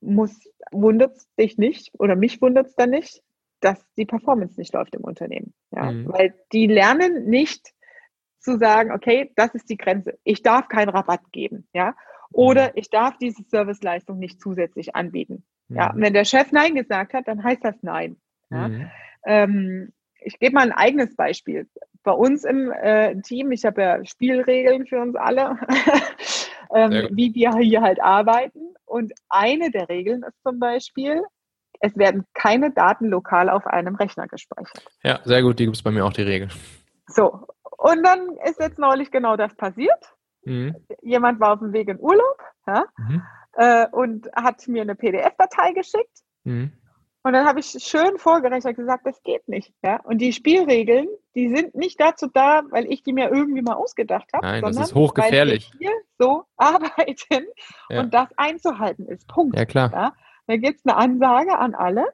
[0.00, 3.22] muss, wundert es dich nicht oder mich wundert es dann nicht,
[3.60, 5.54] dass die Performance nicht läuft im Unternehmen.
[5.70, 5.92] Ja?
[5.92, 6.08] Mhm.
[6.12, 7.72] Weil die lernen nicht,
[8.42, 10.18] zu sagen, okay, das ist die Grenze.
[10.24, 11.94] Ich darf keinen Rabatt geben, ja.
[12.32, 12.72] Oder mhm.
[12.74, 15.44] ich darf diese Serviceleistung nicht zusätzlich anbieten.
[15.68, 16.02] Ja, mhm.
[16.02, 18.16] wenn der Chef Nein gesagt hat, dann heißt das Nein.
[18.50, 18.68] Ja?
[18.68, 18.90] Mhm.
[19.24, 21.68] Ähm, ich gebe mal ein eigenes Beispiel.
[22.02, 25.58] Bei uns im äh, Team, ich habe ja Spielregeln für uns alle,
[26.74, 28.74] ähm, wie wir hier halt arbeiten.
[28.84, 31.22] Und eine der Regeln ist zum Beispiel,
[31.80, 34.84] es werden keine Daten lokal auf einem Rechner gespeichert.
[35.02, 36.48] Ja, sehr gut, die gibt es bei mir auch die Regel.
[37.06, 37.46] So,
[37.78, 40.14] und dann ist jetzt neulich genau das passiert.
[40.44, 40.76] Mhm.
[41.02, 43.22] Jemand war auf dem Weg in Urlaub ja, mhm.
[43.54, 46.20] äh, und hat mir eine PDF-Datei geschickt.
[46.44, 46.72] Mhm.
[47.24, 49.72] Und dann habe ich schön vorgerechnet gesagt, das geht nicht.
[49.82, 50.00] Ja?
[50.02, 51.06] Und die Spielregeln,
[51.36, 54.80] die sind nicht dazu da, weil ich die mir irgendwie mal ausgedacht habe, Nein, sondern
[54.80, 55.70] das ist hochgefährlich.
[55.72, 57.46] weil wir hier so arbeiten
[57.90, 58.00] ja.
[58.00, 59.28] und das einzuhalten ist.
[59.28, 59.56] Punkt.
[59.56, 59.92] Ja, klar.
[59.92, 60.12] Ja?
[60.48, 62.06] Da gibt es eine Ansage an alle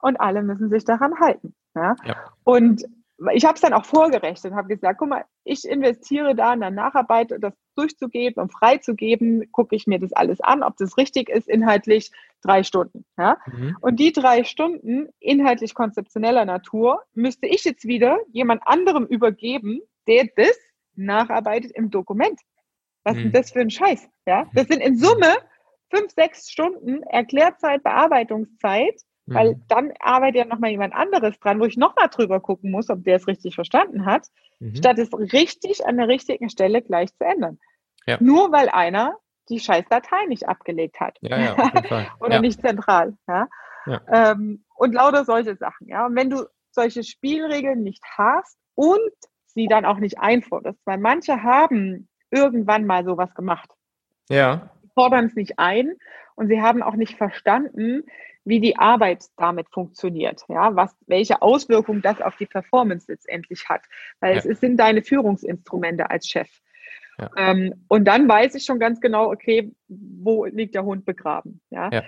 [0.00, 1.54] und alle müssen sich daran halten.
[1.76, 1.94] Ja?
[2.04, 2.16] ja.
[2.42, 2.84] Und
[3.32, 6.70] ich habe es dann auch vorgerechnet, habe gesagt, guck mal, ich investiere da in der
[6.70, 11.48] Nacharbeit, das durchzugeben und freizugeben, gucke ich mir das alles an, ob das richtig ist,
[11.48, 12.10] inhaltlich
[12.42, 13.04] drei Stunden.
[13.18, 13.38] Ja?
[13.46, 13.76] Mhm.
[13.80, 20.28] Und die drei Stunden inhaltlich konzeptioneller Natur müsste ich jetzt wieder jemand anderem übergeben, der
[20.36, 20.58] das
[20.94, 22.40] nacharbeitet im Dokument.
[23.04, 23.26] Was mhm.
[23.26, 24.08] ist das für ein Scheiß?
[24.26, 24.48] Ja?
[24.54, 25.36] Das sind in Summe
[25.90, 29.62] fünf, sechs Stunden Erklärzeit, Bearbeitungszeit, weil mhm.
[29.68, 33.16] dann arbeitet ja nochmal jemand anderes dran, wo ich nochmal drüber gucken muss, ob der
[33.16, 34.28] es richtig verstanden hat,
[34.60, 34.74] mhm.
[34.76, 37.58] statt es richtig an der richtigen Stelle gleich zu ändern.
[38.06, 38.18] Ja.
[38.20, 39.18] Nur weil einer
[39.48, 41.18] die scheiß Datei nicht abgelegt hat.
[41.20, 42.08] Ja, ja, auf jeden Fall.
[42.20, 42.40] Oder ja.
[42.40, 43.16] nicht zentral.
[43.28, 43.48] Ja?
[43.86, 44.00] ja.
[44.10, 45.88] Ähm, und lauter solche Sachen.
[45.88, 46.06] Ja?
[46.06, 49.12] Und wenn du solche Spielregeln nicht hast und
[49.46, 53.70] sie dann auch nicht einforderst, weil manche haben irgendwann mal sowas gemacht.
[54.28, 54.70] Ja.
[54.94, 55.94] Fordern es nicht ein
[56.34, 58.04] und sie haben auch nicht verstanden,
[58.44, 63.82] wie die Arbeit damit funktioniert, ja, was, welche Auswirkungen das auf die Performance letztendlich hat,
[64.20, 64.42] weil ja.
[64.44, 66.48] es sind deine Führungsinstrumente als Chef.
[67.18, 67.30] Ja.
[67.36, 71.90] Ähm, und dann weiß ich schon ganz genau, okay, wo liegt der Hund begraben, ja.
[71.92, 72.02] ja.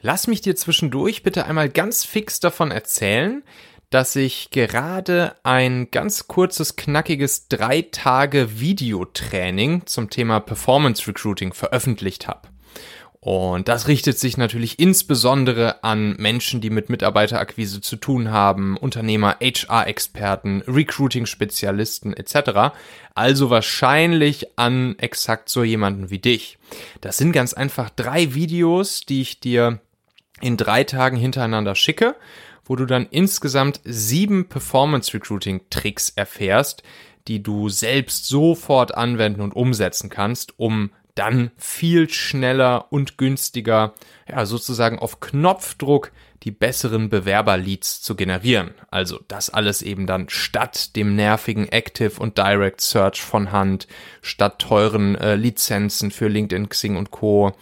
[0.00, 3.44] Lass mich dir zwischendurch bitte einmal ganz fix davon erzählen,
[3.90, 12.26] dass ich gerade ein ganz kurzes, knackiges drei Tage Videotraining zum Thema Performance Recruiting veröffentlicht
[12.26, 12.51] habe.
[13.24, 19.36] Und das richtet sich natürlich insbesondere an Menschen, die mit Mitarbeiterakquise zu tun haben, Unternehmer,
[19.40, 22.74] HR-Experten, Recruiting-Spezialisten etc.
[23.14, 26.58] Also wahrscheinlich an exakt so jemanden wie dich.
[27.00, 29.78] Das sind ganz einfach drei Videos, die ich dir
[30.40, 32.16] in drei Tagen hintereinander schicke,
[32.64, 36.82] wo du dann insgesamt sieben Performance-Recruiting-Tricks erfährst,
[37.28, 43.92] die du selbst sofort anwenden und umsetzen kannst, um dann viel schneller und günstiger,
[44.28, 46.10] ja, sozusagen auf Knopfdruck
[46.42, 48.74] die besseren Bewerberleads zu generieren.
[48.90, 53.86] Also das alles eben dann statt dem nervigen Active und Direct Search von Hand,
[54.22, 57.52] statt teuren äh, Lizenzen für LinkedIn, Xing und Co.,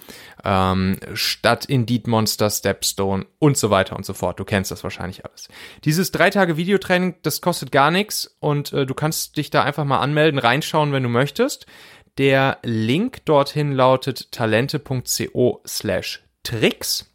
[0.42, 4.40] ähm, statt Indeed Monster, Stepstone und so weiter und so fort.
[4.40, 5.48] Du kennst das wahrscheinlich alles.
[5.84, 9.84] Dieses drei Tage Videotraining, das kostet gar nichts und äh, du kannst dich da einfach
[9.84, 11.66] mal anmelden, reinschauen, wenn du möchtest.
[12.18, 17.06] Der Link dorthin lautet talente.co slash tricks.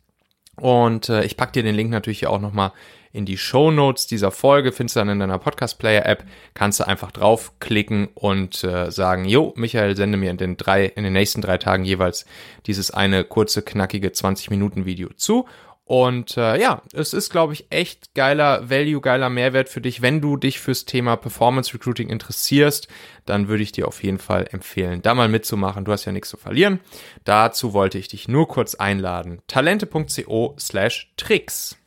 [0.57, 2.71] Und äh, ich packe dir den Link natürlich auch nochmal
[3.15, 4.73] in die Show Notes dieser Folge.
[4.73, 6.25] Findest du dann in deiner Podcast-Player-App.
[6.53, 11.05] Kannst du einfach draufklicken und äh, sagen, jo, Michael, sende mir in den, drei, in
[11.05, 12.25] den nächsten drei Tagen jeweils
[12.65, 15.45] dieses eine kurze, knackige 20-Minuten-Video zu.
[15.87, 20.01] Und äh, ja, es ist, glaube ich, echt geiler Value, geiler Mehrwert für dich.
[20.01, 22.87] Wenn du dich fürs Thema Performance Recruiting interessierst,
[23.27, 25.85] dann würde ich dir auf jeden Fall empfehlen, da mal mitzumachen.
[25.85, 26.79] Du hast ja nichts zu verlieren.
[27.23, 29.43] Dazu wollte ich dich nur kurz einladen.
[29.45, 31.77] Talente.co slash Tricks.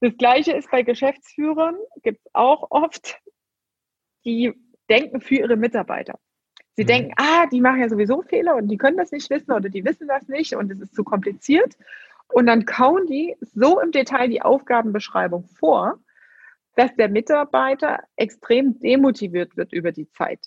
[0.00, 3.16] Das gleiche ist bei Geschäftsführern, gibt es auch oft,
[4.24, 4.52] die
[4.88, 6.18] denken für ihre Mitarbeiter.
[6.76, 6.88] Sie mhm.
[6.88, 9.84] denken, ah, die machen ja sowieso Fehler und die können das nicht wissen oder die
[9.84, 11.76] wissen das nicht und es ist zu kompliziert.
[12.28, 15.98] Und dann kauen die so im Detail die Aufgabenbeschreibung vor,
[16.76, 20.46] dass der Mitarbeiter extrem demotiviert wird über die Zeit,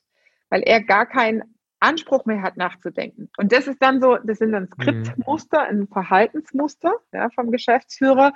[0.50, 1.44] weil er gar keinen
[1.80, 3.30] Anspruch mehr hat, nachzudenken.
[3.38, 4.68] Und das ist dann so, das sind dann mhm.
[4.68, 8.34] Skriptmuster, ein Verhaltensmuster ja, vom Geschäftsführer.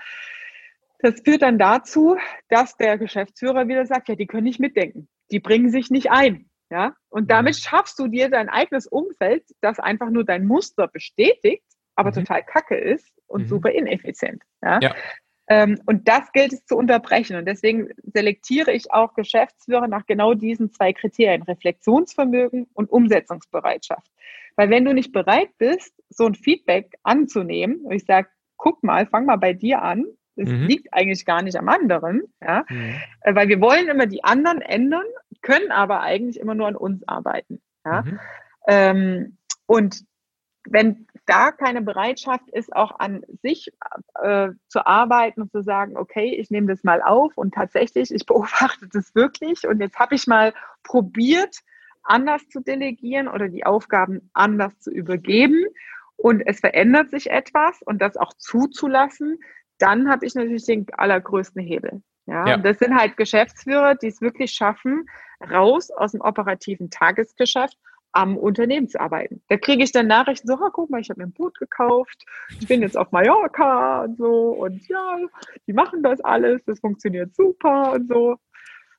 [1.00, 2.18] Das führt dann dazu,
[2.50, 5.08] dass der Geschäftsführer wieder sagt, ja, die können nicht mitdenken.
[5.32, 6.47] Die bringen sich nicht ein.
[6.70, 7.28] Ja, und mhm.
[7.28, 11.64] damit schaffst du dir dein eigenes Umfeld, das einfach nur dein Muster bestätigt,
[11.96, 12.16] aber mhm.
[12.16, 13.48] total kacke ist und mhm.
[13.48, 14.44] super ineffizient.
[14.62, 14.80] Ja?
[14.82, 14.96] ja.
[15.50, 17.38] Ähm, und das gilt es zu unterbrechen.
[17.38, 24.12] Und deswegen selektiere ich auch Geschäftsführer nach genau diesen zwei Kriterien, Reflexionsvermögen und Umsetzungsbereitschaft.
[24.58, 28.28] Weil wenn du nicht bereit bist, so ein Feedback anzunehmen, und ich sage,
[28.58, 30.06] guck mal, fang mal bei dir an,
[30.38, 30.68] es mhm.
[30.68, 32.96] liegt eigentlich gar nicht am anderen, ja, mhm.
[33.22, 35.06] Äh, weil wir wollen immer die anderen ändern,
[35.42, 37.62] können aber eigentlich immer nur an uns arbeiten.
[37.86, 38.02] Ja.
[38.02, 38.20] Mhm.
[38.68, 40.06] Ähm, und
[40.70, 43.72] wenn da keine Bereitschaft ist, auch an sich
[44.22, 48.26] äh, zu arbeiten und zu sagen, okay, ich nehme das mal auf und tatsächlich, ich
[48.26, 51.60] beobachte das wirklich und jetzt habe ich mal probiert,
[52.04, 55.66] anders zu delegieren oder die Aufgaben anders zu übergeben
[56.16, 59.40] und es verändert sich etwas und das auch zuzulassen,
[59.80, 62.02] dann habe ich natürlich den allergrößten Hebel.
[62.26, 62.56] Ja, ja.
[62.56, 65.08] Und das sind halt Geschäftsführer, die es wirklich schaffen,
[65.50, 67.78] raus aus dem operativen Tagesgeschäft
[68.12, 69.42] am Unternehmen zu arbeiten.
[69.48, 72.26] Da kriege ich dann Nachrichten so, oh, guck mal, ich habe mir ein Boot gekauft,
[72.60, 75.20] ich bin jetzt auf Mallorca und so und ja,
[75.68, 78.38] die machen das alles, das funktioniert super und so.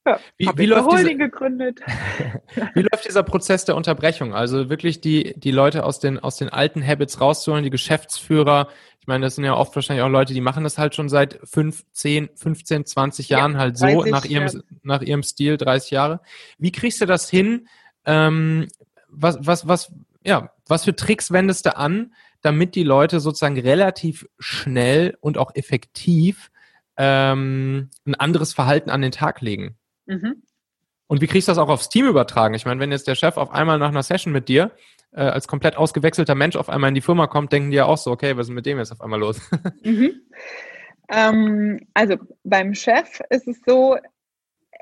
[0.09, 1.81] Ja, wie, wie läuft diese, gegründet.
[2.75, 4.35] wie läuft dieser Prozess der Unterbrechung?
[4.35, 8.69] Also wirklich die, die Leute aus den, aus den alten Habits rauszuholen, die Geschäftsführer.
[9.01, 11.39] Ich meine, das sind ja oft wahrscheinlich auch Leute, die machen das halt schon seit
[11.45, 14.61] 5, 10, 15, 20 Jahren ja, halt so 30, nach ihrem, ja.
[14.83, 16.21] nach ihrem Stil, 30 Jahre.
[16.59, 17.69] Wie kriegst du das hin?
[18.05, 18.69] Ähm,
[19.09, 19.93] was, was, was,
[20.25, 25.55] ja, was für Tricks wendest du an, damit die Leute sozusagen relativ schnell und auch
[25.55, 26.51] effektiv
[26.97, 29.78] ähm, ein anderes Verhalten an den Tag legen?
[30.09, 30.43] Mhm.
[31.07, 32.55] Und wie kriegst du das auch aufs Team übertragen?
[32.55, 34.73] Ich meine, wenn jetzt der Chef auf einmal nach einer Session mit dir
[35.13, 37.97] äh, als komplett ausgewechselter Mensch auf einmal in die Firma kommt, denken die ja auch
[37.97, 39.41] so, okay, was ist mit dem jetzt auf einmal los?
[39.83, 40.23] Mhm.
[41.11, 43.97] Ähm, also beim Chef ist es so,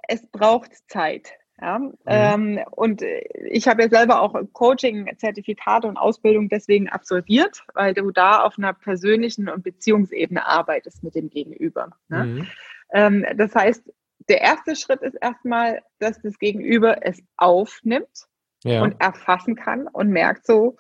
[0.09, 1.29] es braucht Zeit.
[1.61, 1.95] Ja, mhm.
[2.07, 3.03] ähm, und
[3.51, 8.75] ich habe ja selber auch Coaching-Zertifikate und Ausbildung deswegen absolviert, weil du da auf einer
[8.75, 11.97] persönlichen und Beziehungsebene arbeitest mit dem Gegenüber.
[12.09, 12.25] Ne?
[12.25, 12.47] Mhm.
[12.93, 13.91] Ähm, das heißt,
[14.29, 18.27] der erste Schritt ist erstmal, dass das Gegenüber es aufnimmt
[18.65, 18.83] ja.
[18.83, 20.77] und erfassen kann und merkt so,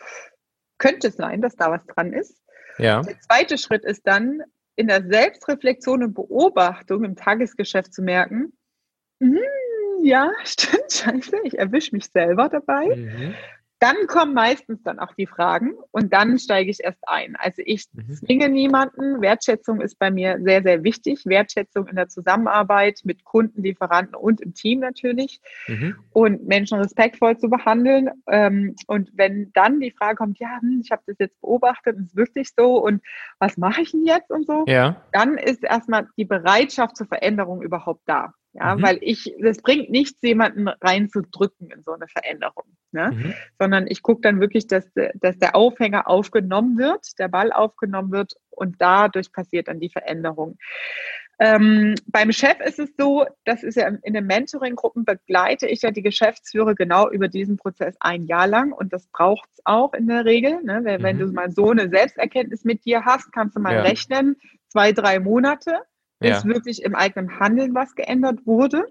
[0.78, 2.42] könnte es sein, dass da was dran ist.
[2.78, 3.02] Ja.
[3.02, 4.42] Der zweite Schritt ist dann,
[4.76, 8.52] in der Selbstreflexion und Beobachtung im Tagesgeschäft zu merken,
[9.20, 9.40] mh,
[10.02, 12.94] ja, stimmt, scheiße, ich erwische mich selber dabei.
[12.94, 13.34] Mhm.
[13.78, 17.36] Dann kommen meistens dann auch die Fragen und dann steige ich erst ein.
[17.36, 18.14] Also ich mhm.
[18.14, 19.20] zwinge niemanden.
[19.20, 21.26] Wertschätzung ist bei mir sehr, sehr wichtig.
[21.26, 25.40] Wertschätzung in der Zusammenarbeit mit Kunden, Lieferanten und im Team natürlich.
[25.68, 25.96] Mhm.
[26.12, 28.10] Und Menschen respektvoll zu behandeln.
[28.30, 32.16] Ähm, und wenn dann die Frage kommt, ja, hm, ich habe das jetzt beobachtet, ist
[32.16, 33.02] wirklich so und
[33.38, 35.02] was mache ich denn jetzt und so, ja.
[35.12, 38.32] dann ist erstmal die Bereitschaft zur Veränderung überhaupt da.
[38.58, 38.82] Ja, mhm.
[38.82, 42.64] weil ich, das bringt nichts, jemanden reinzudrücken in so eine Veränderung.
[42.92, 43.10] Ne?
[43.12, 43.34] Mhm.
[43.58, 48.34] Sondern ich gucke dann wirklich, dass, dass der Aufhänger aufgenommen wird, der Ball aufgenommen wird
[48.50, 50.56] und dadurch passiert dann die Veränderung.
[51.38, 55.90] Ähm, beim Chef ist es so, das ist ja in den Mentoring-Gruppen begleite ich ja
[55.90, 60.06] die Geschäftsführer genau über diesen Prozess ein Jahr lang und das braucht es auch in
[60.06, 60.62] der Regel.
[60.62, 60.80] Ne?
[60.82, 61.04] Wenn, mhm.
[61.04, 63.82] wenn, du mal so eine Selbsterkenntnis mit dir hast, kannst du mal ja.
[63.82, 64.36] rechnen,
[64.68, 65.80] zwei, drei Monate
[66.20, 66.44] ja.
[66.44, 68.86] wirklich im eigenen Handeln was geändert wurde.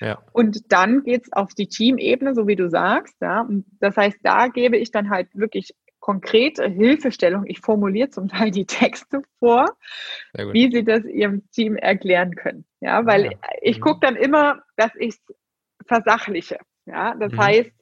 [0.00, 0.22] Ja.
[0.32, 3.16] Und dann geht's auf die Teamebene, so wie du sagst.
[3.20, 3.40] Ja.
[3.40, 7.44] Und das heißt, da gebe ich dann halt wirklich konkrete Hilfestellung.
[7.46, 9.66] Ich formuliere zum Teil die Texte vor,
[10.32, 12.64] wie sie das ihrem Team erklären können.
[12.80, 13.30] Ja, weil ja.
[13.60, 13.82] ich mhm.
[13.82, 15.36] gucke dann immer, dass ich es
[15.86, 16.58] versachliche.
[16.86, 17.38] Ja, das mhm.
[17.38, 17.72] heißt,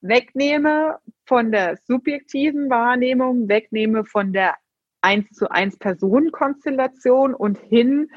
[0.00, 4.56] wegnehme von der subjektiven Wahrnehmung, wegnehme von der
[5.00, 8.10] eins zu eins Personenkonstellation und hin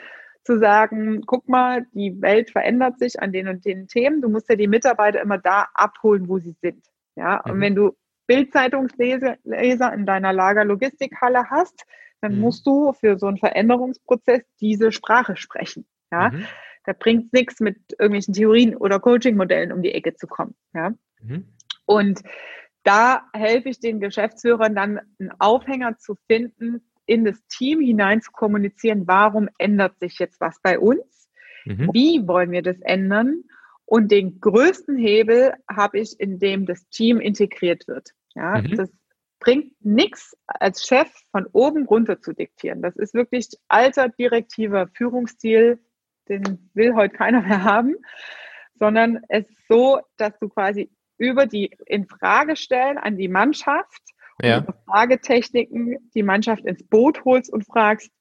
[0.50, 4.20] zu sagen, guck mal, die Welt verändert sich an den und den Themen.
[4.20, 6.84] Du musst ja die Mitarbeiter immer da abholen, wo sie sind.
[7.16, 7.52] Ja, mhm.
[7.52, 7.92] und wenn du
[8.26, 11.86] Bildzeitungsleser in deiner Lagerlogistikhalle hast,
[12.22, 12.42] dann mhm.
[12.42, 15.86] musst du für so einen Veränderungsprozess diese Sprache sprechen.
[16.12, 16.46] Ja, mhm.
[16.86, 20.56] da bringt nichts mit irgendwelchen Theorien oder Coaching-Modellen um die Ecke zu kommen.
[20.74, 21.46] Ja, mhm.
[21.86, 22.24] und
[22.82, 28.32] da helfe ich den Geschäftsführern dann einen Aufhänger zu finden, in das Team hinein zu
[28.32, 31.30] kommunizieren, warum ändert sich jetzt was bei uns?
[31.66, 31.90] Mhm.
[31.92, 33.44] Wie wollen wir das ändern?
[33.86, 38.12] Und den größten Hebel habe ich, indem das Team integriert wird.
[38.36, 38.76] Ja, mhm.
[38.76, 38.92] das
[39.40, 42.84] bringt nichts als Chef von oben runter zu diktieren.
[42.84, 45.80] Das ist wirklich alter direktiver Führungsstil,
[46.28, 47.96] den will heute keiner mehr haben,
[48.76, 54.04] sondern es ist so, dass du quasi über die Infragestellen an die Mannschaft
[54.42, 54.60] ja.
[54.60, 58.12] über Fragetechniken die Mannschaft ins Boot holst und fragst,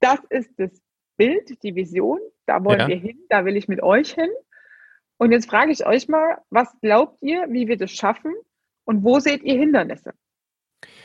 [0.00, 0.70] das ist das
[1.16, 2.88] Bild, die Vision, da wollen ja.
[2.88, 4.30] wir hin, da will ich mit euch hin.
[5.18, 8.34] Und jetzt frage ich euch mal, was glaubt ihr, wie wir das schaffen
[8.84, 10.12] und wo seht ihr Hindernisse?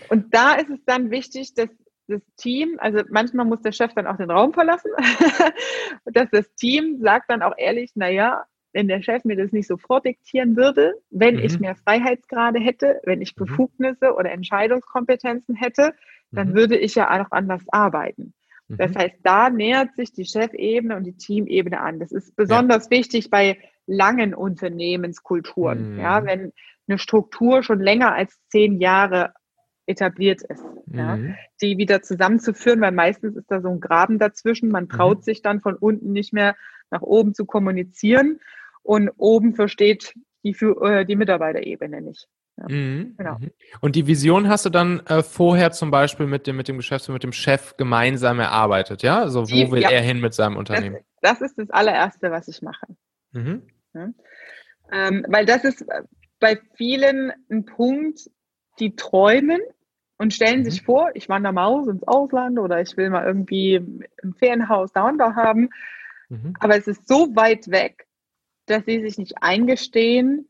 [0.10, 1.70] Und da ist es dann wichtig, dass
[2.08, 4.92] das Team, also manchmal muss der Chef dann auch den Raum verlassen,
[6.06, 9.78] dass das Team sagt dann auch ehrlich, naja, wenn der Chef mir das nicht so
[9.78, 11.42] vordiktieren würde, wenn mhm.
[11.44, 13.46] ich mehr Freiheitsgrade hätte, wenn ich mhm.
[13.46, 15.94] Befugnisse oder Entscheidungskompetenzen hätte,
[16.32, 16.54] dann mhm.
[16.56, 18.34] würde ich ja auch anders arbeiten.
[18.70, 18.98] Das mhm.
[18.98, 22.00] heißt, da nähert sich die Chefebene und die Teamebene an.
[22.00, 22.92] Das ist besonders ja.
[22.92, 25.98] wichtig bei langen Unternehmenskulturen.
[25.98, 26.26] Ja, mhm.
[26.26, 26.54] wenn
[26.88, 29.34] eine Struktur schon länger als zehn Jahre
[29.88, 31.36] etabliert ist, ja, mhm.
[31.62, 34.70] die wieder zusammenzuführen, weil meistens ist da so ein Graben dazwischen.
[34.70, 36.56] Man traut sich dann von unten nicht mehr
[36.92, 38.40] nach oben zu kommunizieren
[38.84, 40.14] und oben versteht
[40.44, 42.28] die, äh, die Mitarbeiterebene nicht.
[42.58, 43.16] Ja, mhm.
[43.18, 43.38] Genau.
[43.40, 43.52] Mhm.
[43.80, 47.16] Und die Vision hast du dann äh, vorher zum Beispiel mit dem, mit dem Geschäftsführer,
[47.16, 49.20] mit dem Chef gemeinsam erarbeitet, ja?
[49.20, 49.90] Also wo die, will ja.
[49.90, 50.98] er hin mit seinem Unternehmen?
[51.22, 52.88] Das, das, ist das allererste, was ich mache.
[53.32, 53.64] Mhm.
[53.94, 54.10] Ja.
[54.92, 55.86] Ähm, weil das ist
[56.40, 58.30] bei vielen ein Punkt,
[58.80, 59.62] die träumen
[60.18, 60.66] und stellen mhm.
[60.66, 63.76] sich vor, ich wandere mal aus ins Ausland oder ich will mal irgendwie
[64.24, 65.70] ein Ferienhaus da und da haben.
[66.30, 66.54] Mhm.
[66.60, 68.06] Aber es ist so weit weg,
[68.72, 70.48] dass sie sich nicht eingestehen,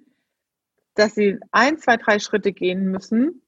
[0.95, 3.41] dass sie ein, zwei, drei Schritte gehen müssen,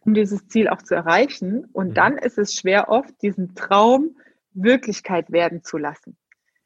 [0.00, 1.66] um dieses Ziel auch zu erreichen.
[1.72, 1.94] Und mhm.
[1.94, 4.16] dann ist es schwer oft, diesen Traum
[4.52, 6.16] Wirklichkeit werden zu lassen.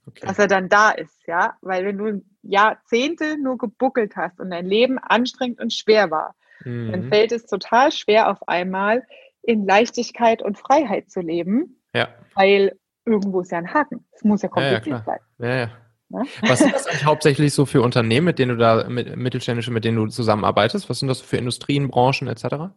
[0.07, 0.27] Okay.
[0.27, 1.57] Dass er dann da ist, ja.
[1.61, 6.93] Weil wenn du Jahrzehnte nur gebuckelt hast und dein Leben anstrengend und schwer war, mhm.
[6.93, 9.07] dann fällt es total schwer, auf einmal
[9.43, 11.81] in Leichtigkeit und Freiheit zu leben.
[11.95, 12.09] Ja.
[12.35, 14.07] Weil irgendwo ist ja ein Haken.
[14.13, 15.19] Es muss ja kompliziert ja, ja, sein.
[15.39, 15.71] Ja, ja.
[16.09, 16.23] Ne?
[16.43, 19.85] Was sind das eigentlich hauptsächlich so für Unternehmen, mit denen du da, mit, mittelständische, mit
[19.85, 20.89] denen du zusammenarbeitest?
[20.89, 22.73] Was sind das für Industrien, Branchen etc.?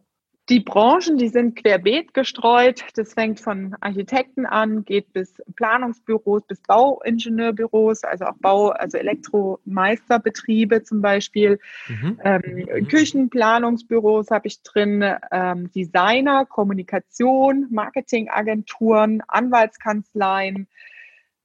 [0.48, 2.82] Die Branchen, die sind querbeet gestreut.
[2.94, 10.84] Das fängt von Architekten an, geht bis Planungsbüros, bis Bauingenieurbüros, also auch Bau, also Elektromeisterbetriebe
[10.84, 11.60] zum Beispiel.
[11.88, 12.18] Mhm.
[12.24, 12.86] Ähm.
[12.88, 20.66] Küchenplanungsbüros habe ich drin, ähm, Designer, Kommunikation, Marketingagenturen, Anwaltskanzleien.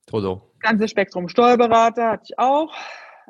[0.05, 2.73] Todo ganze Spektrum Steuerberater hatte ich auch.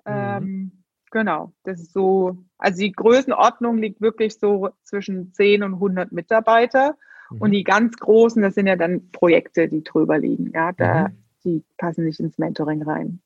[0.06, 0.14] Mhm.
[0.14, 6.12] Ähm, genau, das ist so, also die Größenordnung liegt wirklich so zwischen 10 und 100
[6.12, 6.96] Mitarbeiter.
[7.30, 7.42] Mhm.
[7.42, 10.52] Und die ganz großen, das sind ja dann Projekte, die drüber liegen.
[10.54, 11.24] Ja, da, mhm.
[11.44, 13.22] die passen nicht ins Mentoring rein.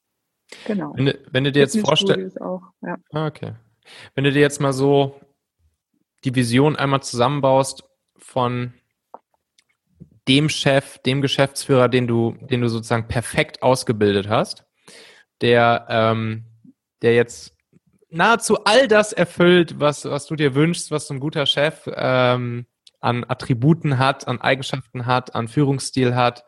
[0.66, 0.94] Genau.
[0.96, 2.38] Wenn, wenn du dir jetzt vorstellst.
[2.40, 2.98] Ja.
[3.12, 3.54] Ah, okay.
[4.16, 5.20] Wenn du dir jetzt mal so
[6.24, 7.84] die Vision einmal zusammenbaust
[8.18, 8.74] von
[10.28, 14.66] dem Chef, dem Geschäftsführer, den du, den du sozusagen perfekt ausgebildet hast,
[15.42, 16.46] der, ähm,
[17.02, 17.56] der jetzt
[18.10, 22.66] nahezu all das erfüllt, was, was du dir wünschst, was so ein guter Chef ähm,
[23.00, 26.44] an Attributen hat, an Eigenschaften hat, an Führungsstil hat.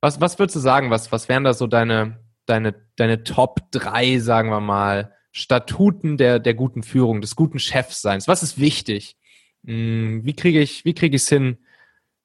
[0.00, 0.90] Was, was würdest du sagen?
[0.90, 6.38] Was, was wären da so deine, deine, deine Top drei, sagen wir mal, Statuten der,
[6.40, 8.26] der guten Führung, des guten Chefseins?
[8.26, 9.16] Was ist wichtig?
[9.64, 11.58] Hm, wie kriege ich, wie kriege ich es hin,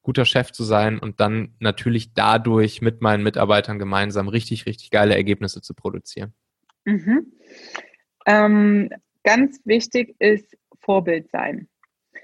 [0.06, 5.16] guter Chef zu sein und dann natürlich dadurch mit meinen Mitarbeitern gemeinsam richtig, richtig geile
[5.16, 6.32] Ergebnisse zu produzieren.
[6.84, 7.32] Mhm.
[8.24, 8.90] Ähm,
[9.24, 11.66] ganz wichtig ist Vorbild sein.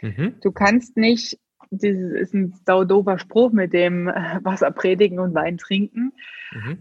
[0.01, 0.37] Mhm.
[0.41, 1.41] Du kannst nicht,
[1.73, 6.13] dieses ist ein saudober Spruch mit dem äh, Wasser predigen und Wein trinken.
[6.53, 6.79] Mhm.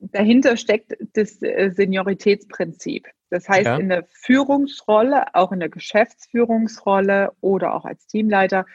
[0.00, 3.08] Dahinter steckt das äh, Senioritätsprinzip.
[3.30, 3.76] Das heißt, ja.
[3.78, 8.66] in der Führungsrolle, auch in der Geschäftsführungsrolle oder auch als Teamleiter,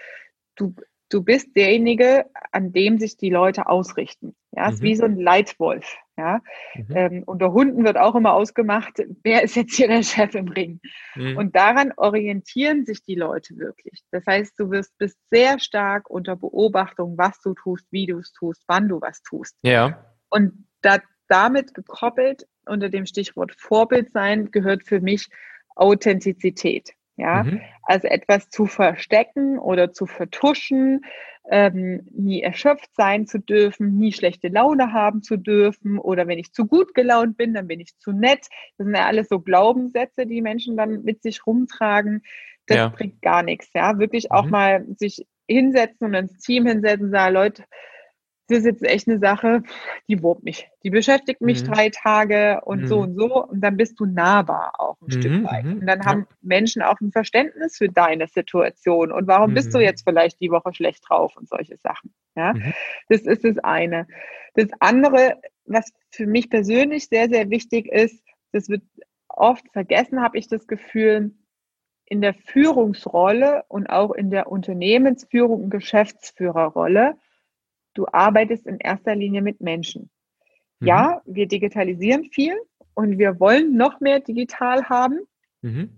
[0.56, 0.74] du
[1.10, 4.36] du bist derjenige, an dem sich die Leute ausrichten.
[4.52, 4.74] Ja, mhm.
[4.74, 5.98] ist wie so ein Leitwolf.
[6.18, 6.42] Ja,
[6.74, 6.96] mhm.
[6.96, 10.80] ähm, unter Hunden wird auch immer ausgemacht, wer ist jetzt hier der Chef im Ring?
[11.16, 11.38] Mhm.
[11.38, 14.02] Und daran orientieren sich die Leute wirklich.
[14.12, 18.34] Das heißt, du wirst bist sehr stark unter Beobachtung, was du tust, wie du es
[18.34, 19.56] tust, wann du was tust.
[19.62, 20.06] Ja.
[20.30, 20.98] Und da,
[21.28, 25.28] damit gekoppelt unter dem Stichwort Vorbild sein gehört für mich
[25.76, 26.94] Authentizität.
[27.18, 27.62] Ja, mhm.
[27.82, 31.04] also etwas zu verstecken oder zu vertuschen,
[31.50, 36.54] ähm, nie erschöpft sein zu dürfen, nie schlechte Laune haben zu dürfen oder wenn ich
[36.54, 38.48] zu gut gelaunt bin, dann bin ich zu nett.
[38.78, 42.22] Das sind ja alles so Glaubenssätze, die Menschen dann mit sich rumtragen.
[42.68, 42.90] Das ja.
[42.90, 43.70] bringt gar nichts.
[43.74, 44.52] Ja, wirklich auch mhm.
[44.52, 47.64] mal sich hinsetzen und ins Team hinsetzen und sagen, Leute,
[48.48, 49.62] das ist jetzt echt eine Sache,
[50.08, 50.70] die wurmt mich.
[50.84, 51.74] Die beschäftigt mich mhm.
[51.74, 52.88] drei Tage und mhm.
[52.88, 53.46] so und so.
[53.46, 55.12] Und dann bist du nahbar auch ein mhm.
[55.12, 55.66] Stück weit.
[55.66, 55.80] Mhm.
[55.80, 56.38] Und dann haben ja.
[56.42, 59.12] Menschen auch ein Verständnis für deine Situation.
[59.12, 59.84] Und warum bist du mhm.
[59.84, 62.14] jetzt vielleicht die Woche schlecht drauf und solche Sachen.
[62.36, 62.74] Ja, mhm.
[63.10, 64.08] das ist das eine.
[64.54, 68.24] Das andere, was für mich persönlich sehr, sehr wichtig ist,
[68.54, 68.84] das wird
[69.28, 71.32] oft vergessen, habe ich das Gefühl,
[72.10, 77.18] in der Führungsrolle und auch in der Unternehmensführung und Geschäftsführerrolle
[77.98, 80.10] du arbeitest in erster Linie mit Menschen.
[80.80, 80.88] Mhm.
[80.88, 82.56] Ja, wir digitalisieren viel
[82.94, 85.20] und wir wollen noch mehr digital haben.
[85.62, 85.90] Mhm.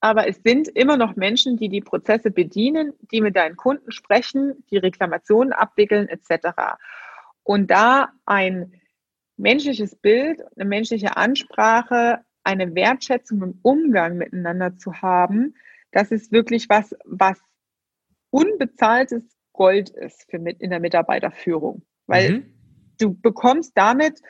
[0.00, 4.64] Aber es sind immer noch Menschen, die die Prozesse bedienen, die mit deinen Kunden sprechen,
[4.70, 6.48] die Reklamationen abwickeln etc.
[7.44, 8.72] Und da ein
[9.36, 15.54] menschliches Bild, eine menschliche Ansprache, eine Wertschätzung im Umgang miteinander zu haben,
[15.92, 17.38] das ist wirklich was, was
[18.30, 22.54] unbezahltes Gold ist für mit in der Mitarbeiterführung, weil mhm.
[22.98, 24.20] du bekommst damit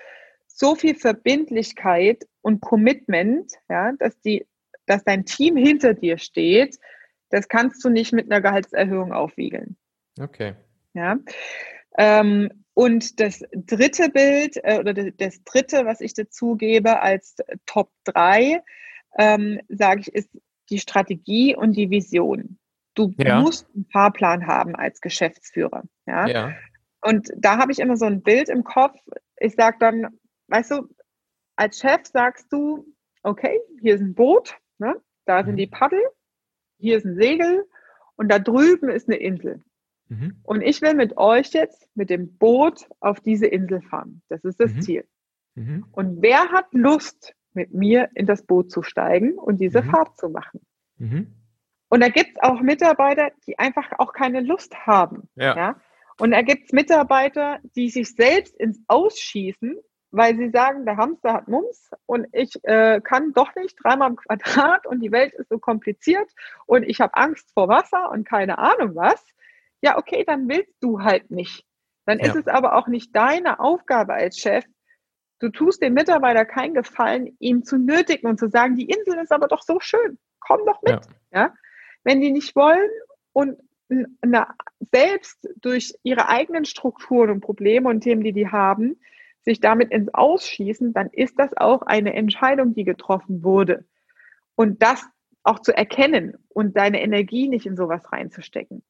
[0.47, 4.47] so viel Verbindlichkeit und Commitment, ja, dass die,
[4.87, 6.79] dass dein Team hinter dir steht.
[7.31, 9.77] Das kannst du nicht mit einer Gehaltserhöhung aufwiegeln.
[10.21, 10.55] Okay.
[10.93, 11.17] Ja.
[11.97, 17.91] Ähm, und das dritte Bild äh, oder das dritte, was ich dazu gebe als Top
[18.05, 18.63] 3,
[19.19, 20.31] ähm, sage ich, ist
[20.71, 22.59] die Strategie und die Vision.
[22.95, 23.41] Du ja.
[23.41, 25.85] musst einen Fahrplan haben als Geschäftsführer.
[26.07, 26.27] Ja.
[26.27, 26.53] ja.
[27.01, 28.99] Und da habe ich immer so ein Bild im Kopf.
[29.39, 30.19] Ich sage dann,
[30.49, 30.89] weißt du,
[31.57, 32.87] als Chef sagst du,
[33.23, 34.95] okay, hier ist ein Boot, ne?
[35.25, 35.59] da sind mhm.
[35.59, 36.01] die Paddel,
[36.79, 37.65] hier ist ein Segel
[38.17, 39.63] und da drüben ist eine Insel.
[40.09, 40.39] Mhm.
[40.43, 44.23] Und ich will mit euch jetzt mit dem Boot auf diese Insel fahren.
[44.29, 44.83] Das ist das mhm.
[44.83, 45.09] Ziel.
[45.55, 45.87] Mhm.
[45.93, 49.91] Und wer hat Lust, mit mir in das Boot zu steigen und diese mhm.
[49.91, 50.61] Fahrt zu machen?
[51.93, 55.29] Und da gibt es auch Mitarbeiter, die einfach auch keine Lust haben.
[55.35, 55.55] Ja.
[55.55, 55.77] ja?
[56.19, 59.77] Und da gibt es Mitarbeiter, die sich selbst ins Ausschießen,
[60.11, 64.17] weil sie sagen, der Hamster hat Mums und ich äh, kann doch nicht dreimal im
[64.17, 66.33] Quadrat und die Welt ist so kompliziert
[66.65, 69.23] und ich habe Angst vor Wasser und keine Ahnung was.
[69.83, 71.67] Ja, okay, dann willst du halt nicht.
[72.07, 72.29] Dann ja.
[72.29, 74.65] ist es aber auch nicht deine Aufgabe als Chef.
[75.41, 79.31] Du tust dem Mitarbeiter keinen Gefallen, ihn zu nötigen und zu sagen, die Insel ist
[79.31, 80.19] aber doch so schön.
[80.41, 81.01] Komm doch mit.
[81.33, 81.41] Ja.
[81.41, 81.55] ja?
[82.05, 82.91] Wenn die nicht wollen
[83.33, 83.59] und
[84.23, 84.55] na,
[84.93, 88.99] selbst durch ihre eigenen Strukturen und Probleme und Themen, die die haben,
[89.43, 93.85] sich damit ins Ausschießen, dann ist das auch eine Entscheidung, die getroffen wurde.
[94.55, 95.05] Und das
[95.43, 98.83] auch zu erkennen und deine Energie nicht in sowas reinzustecken.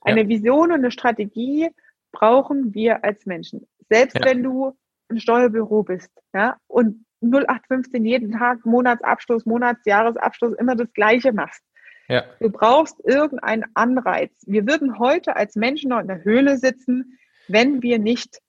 [0.00, 0.28] Eine ja.
[0.28, 1.68] Vision und eine Strategie
[2.12, 3.66] brauchen wir als Menschen.
[3.88, 4.24] Selbst ja.
[4.24, 4.76] wenn du
[5.08, 11.62] ein Steuerbüro bist, ja, und 0815 jeden Tag Monatsabschluss, Monatsjahresabschluss immer das Gleiche machst,
[12.10, 12.24] ja.
[12.40, 14.32] Du brauchst irgendeinen Anreiz.
[14.46, 18.40] Wir würden heute als Menschen noch in der Höhle sitzen, wenn wir nicht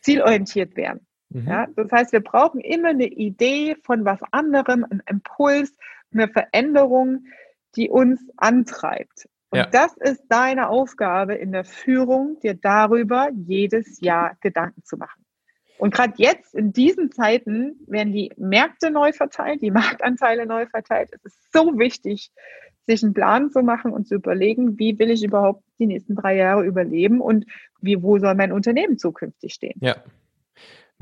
[0.00, 1.06] zielorientiert wären.
[1.30, 1.48] Mhm.
[1.48, 5.76] Ja, das heißt, wir brauchen immer eine Idee von was anderem, einen Impuls,
[6.12, 7.26] eine Veränderung,
[7.76, 9.28] die uns antreibt.
[9.50, 9.66] Und ja.
[9.66, 15.21] das ist deine Aufgabe in der Führung, dir darüber jedes Jahr Gedanken zu machen.
[15.82, 21.10] Und gerade jetzt in diesen Zeiten werden die Märkte neu verteilt, die Marktanteile neu verteilt.
[21.12, 22.30] Es ist so wichtig,
[22.86, 26.36] sich einen Plan zu machen und zu überlegen, wie will ich überhaupt die nächsten drei
[26.36, 27.46] Jahre überleben und
[27.80, 29.74] wie, wo soll mein Unternehmen zukünftig stehen.
[29.80, 29.96] Ja.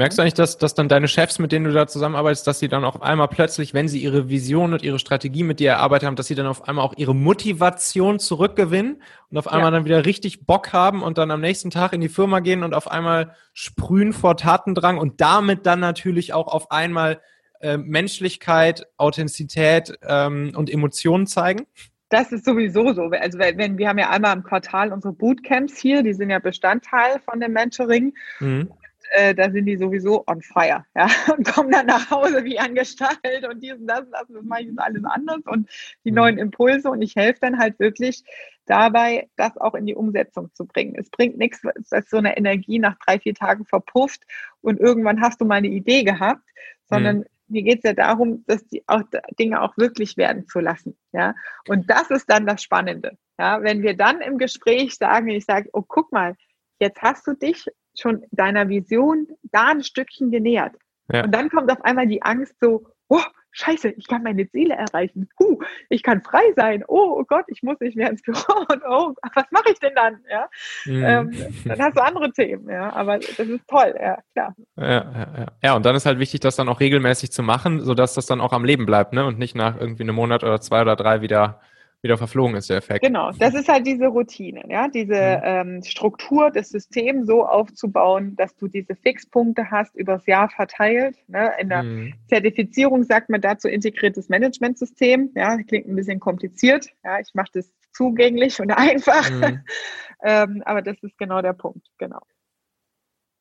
[0.00, 2.68] Merkst du eigentlich, dass, dass dann deine Chefs, mit denen du da zusammenarbeitest, dass sie
[2.68, 6.16] dann auf einmal plötzlich, wenn sie ihre Vision und ihre Strategie mit dir erarbeitet haben,
[6.16, 9.72] dass sie dann auf einmal auch ihre Motivation zurückgewinnen und auf einmal ja.
[9.72, 12.72] dann wieder richtig Bock haben und dann am nächsten Tag in die Firma gehen und
[12.72, 17.20] auf einmal sprühen vor Tatendrang und damit dann natürlich auch auf einmal
[17.60, 21.66] äh, Menschlichkeit, Authentizität ähm, und Emotionen zeigen?
[22.08, 23.02] Das ist sowieso so.
[23.02, 27.20] Also wenn wir haben ja einmal im Quartal unsere Bootcamps hier, die sind ja Bestandteil
[27.28, 28.14] von dem Mentoring.
[28.38, 28.70] Mhm
[29.10, 33.46] äh, da sind die sowieso on fire, ja, und kommen dann nach Hause wie angestellt
[33.48, 35.68] und dies und das und das, das mache ich jetzt alles anders und
[36.04, 36.16] die mhm.
[36.16, 38.22] neuen Impulse und ich helfe dann halt wirklich
[38.66, 40.94] dabei, das auch in die Umsetzung zu bringen.
[40.96, 44.22] Es bringt nichts, dass so eine Energie nach drei, vier Tagen verpufft
[44.60, 46.48] und irgendwann hast du mal eine Idee gehabt,
[46.88, 49.02] sondern mhm mir geht es ja darum, dass die auch
[49.38, 50.96] Dinge auch wirklich werden zu lassen.
[51.12, 51.34] Ja,
[51.68, 53.18] und das ist dann das Spannende.
[53.38, 56.36] Ja, wenn wir dann im Gespräch sagen, ich sage, oh, guck mal,
[56.78, 57.66] jetzt hast du dich
[57.98, 60.76] schon deiner Vision da ein Stückchen genähert.
[61.12, 61.24] Ja.
[61.24, 63.20] Und dann kommt auf einmal die Angst so, oh,
[63.52, 65.28] scheiße, ich kann meine Ziele erreichen.
[65.38, 66.84] Huh, ich kann frei sein.
[66.86, 68.38] Oh, oh Gott, ich muss nicht mehr ins Büro.
[68.72, 70.20] Und oh, was mache ich denn dann?
[70.30, 70.48] Ja,
[70.84, 71.04] mhm.
[71.04, 72.68] ähm, dann hast du andere Themen.
[72.68, 73.94] Ja, aber das ist toll.
[74.00, 74.54] Ja, klar.
[74.76, 75.46] Ja, ja, ja.
[75.62, 78.40] ja, und dann ist halt wichtig, das dann auch regelmäßig zu machen, sodass das dann
[78.40, 79.24] auch am Leben bleibt, ne?
[79.24, 81.60] Und nicht nach irgendwie einem Monat oder zwei oder drei wieder
[82.02, 83.04] wieder verflogen ist, der Effekt.
[83.04, 85.42] Genau, das ist halt diese Routine, ja, diese mhm.
[85.44, 91.16] ähm, Struktur des Systems so aufzubauen, dass du diese Fixpunkte hast, übers Jahr verteilt.
[91.28, 91.52] Ne?
[91.60, 92.14] In der mhm.
[92.28, 95.30] Zertifizierung sagt man dazu integriertes Managementsystem.
[95.34, 96.86] Ja, klingt ein bisschen kompliziert.
[97.04, 99.30] Ja, ich mache das zugänglich und einfach.
[99.30, 99.60] Mhm.
[100.24, 102.20] ähm, aber das ist genau der Punkt, genau.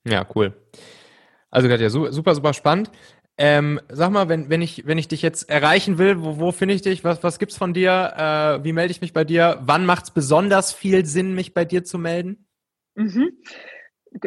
[0.05, 0.53] Ja, cool.
[1.51, 2.91] Also Katja, super, super spannend.
[3.41, 6.73] Ähm, sag mal, wenn, wenn, ich, wenn ich dich jetzt erreichen will, wo, wo finde
[6.73, 7.05] ich dich?
[7.05, 8.13] Was, was gibt's von dir?
[8.17, 9.59] Äh, wie melde ich mich bei dir?
[9.61, 12.45] Wann macht es besonders viel Sinn, mich bei dir zu melden?
[12.95, 13.31] Mhm.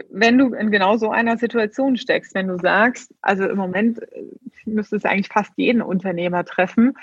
[0.08, 4.24] Wenn du in genau so einer Situation steckst, wenn du sagst, also im Moment äh,
[4.64, 6.96] müsste es eigentlich fast jeden Unternehmer treffen,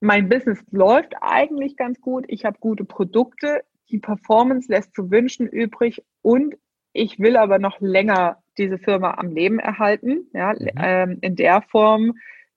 [0.00, 5.48] mein Business läuft eigentlich ganz gut, ich habe gute Produkte, die Performance lässt zu wünschen
[5.48, 6.54] übrig und
[6.94, 10.68] ich will aber noch länger diese Firma am Leben erhalten, ja, mhm.
[10.76, 12.14] ähm, in der Form,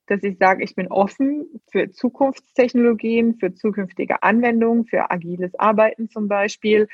[0.07, 6.27] dass ich sage, ich bin offen für Zukunftstechnologien, für zukünftige Anwendungen, für agiles Arbeiten zum
[6.27, 6.87] Beispiel.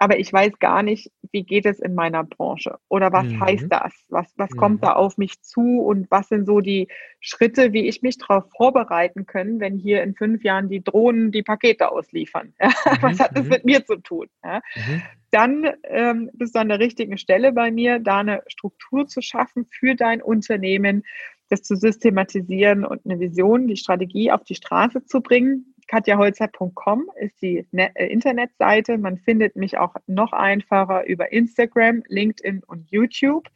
[0.00, 3.38] Aber ich weiß gar nicht, wie geht es in meiner Branche oder was mhm.
[3.38, 3.92] heißt das?
[4.08, 4.56] Was, was mhm.
[4.56, 6.88] kommt da auf mich zu und was sind so die
[7.20, 11.42] Schritte, wie ich mich darauf vorbereiten kann, wenn hier in fünf Jahren die Drohnen die
[11.42, 12.54] Pakete ausliefern?
[12.58, 12.70] Ja?
[12.90, 13.02] Mhm.
[13.02, 13.50] Was hat das mhm.
[13.50, 14.26] mit mir zu tun?
[14.42, 14.60] Ja?
[14.74, 19.22] Mhm dann ähm, bist du an der richtigen Stelle bei mir, da eine Struktur zu
[19.22, 21.04] schaffen für dein Unternehmen,
[21.48, 25.74] das zu systematisieren und eine Vision, die Strategie auf die Straße zu bringen.
[25.90, 28.96] katjaholzer.com ist die Net äh, Internetseite.
[28.96, 33.48] Man findet mich auch noch einfacher über Instagram, LinkedIn und YouTube.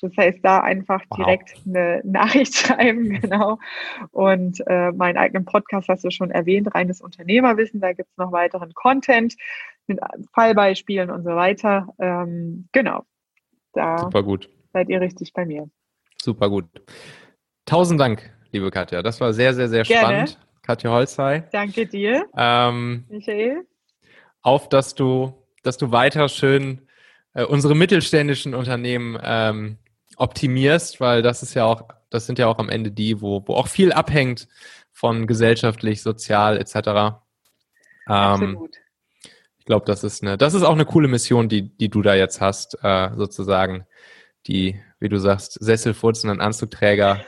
[0.00, 1.18] Das heißt, da einfach wow.
[1.18, 3.58] direkt eine Nachricht schreiben, genau.
[4.10, 7.80] Und äh, meinen eigenen Podcast hast du schon erwähnt, reines Unternehmerwissen.
[7.80, 9.36] Da gibt es noch weiteren Content
[9.86, 10.00] mit
[10.32, 11.88] Fallbeispielen und so weiter.
[11.98, 13.04] Ähm, genau.
[13.74, 14.48] Da Super gut.
[14.72, 15.68] seid ihr richtig bei mir.
[16.22, 16.64] Super gut.
[17.66, 19.02] Tausend Dank, liebe Katja.
[19.02, 20.26] Das war sehr, sehr, sehr Gerne.
[20.26, 20.51] spannend.
[20.62, 21.48] Katja Holzei.
[21.52, 22.26] Danke dir.
[22.36, 23.66] Ähm, Michael.
[24.42, 26.88] Auf, dass du, dass du weiter schön
[27.34, 29.78] äh, unsere mittelständischen Unternehmen ähm,
[30.16, 33.54] optimierst, weil das ist ja auch, das sind ja auch am Ende die, wo, wo
[33.54, 34.48] auch viel abhängt
[34.92, 36.74] von gesellschaftlich, sozial etc.
[36.76, 37.22] Ähm,
[38.08, 38.82] Absolut
[39.62, 42.16] ich glaube, das ist eine, das ist auch eine coole Mission, die, die du da
[42.16, 43.86] jetzt hast, äh, sozusagen.
[44.48, 47.24] Die, wie du sagst, Sesselfurzen und Anzugträger.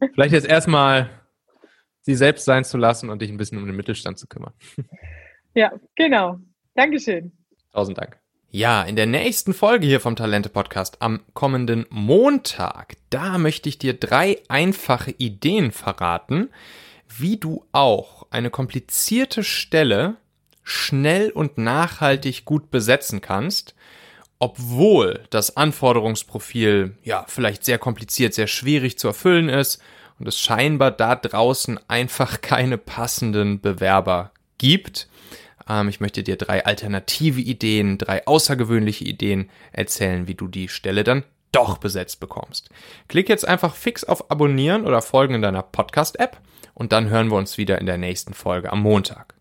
[0.14, 1.10] Vielleicht jetzt erstmal
[2.08, 4.54] sie selbst sein zu lassen und dich ein bisschen um den Mittelstand zu kümmern.
[5.54, 6.38] Ja, genau.
[6.74, 7.32] Dankeschön.
[7.72, 8.18] Tausend Dank.
[8.50, 13.76] Ja, in der nächsten Folge hier vom Talente Podcast am kommenden Montag, da möchte ich
[13.76, 16.48] dir drei einfache Ideen verraten,
[17.14, 20.16] wie du auch eine komplizierte Stelle
[20.62, 23.74] schnell und nachhaltig gut besetzen kannst,
[24.38, 29.82] obwohl das Anforderungsprofil ja vielleicht sehr kompliziert, sehr schwierig zu erfüllen ist
[30.18, 35.08] und es scheinbar da draußen einfach keine passenden Bewerber gibt.
[35.68, 41.04] Ähm, ich möchte dir drei alternative Ideen, drei außergewöhnliche Ideen erzählen, wie du die Stelle
[41.04, 42.68] dann doch besetzt bekommst.
[43.08, 46.38] Klick jetzt einfach fix auf Abonnieren oder Folgen in deiner Podcast-App
[46.74, 49.34] und dann hören wir uns wieder in der nächsten Folge am Montag.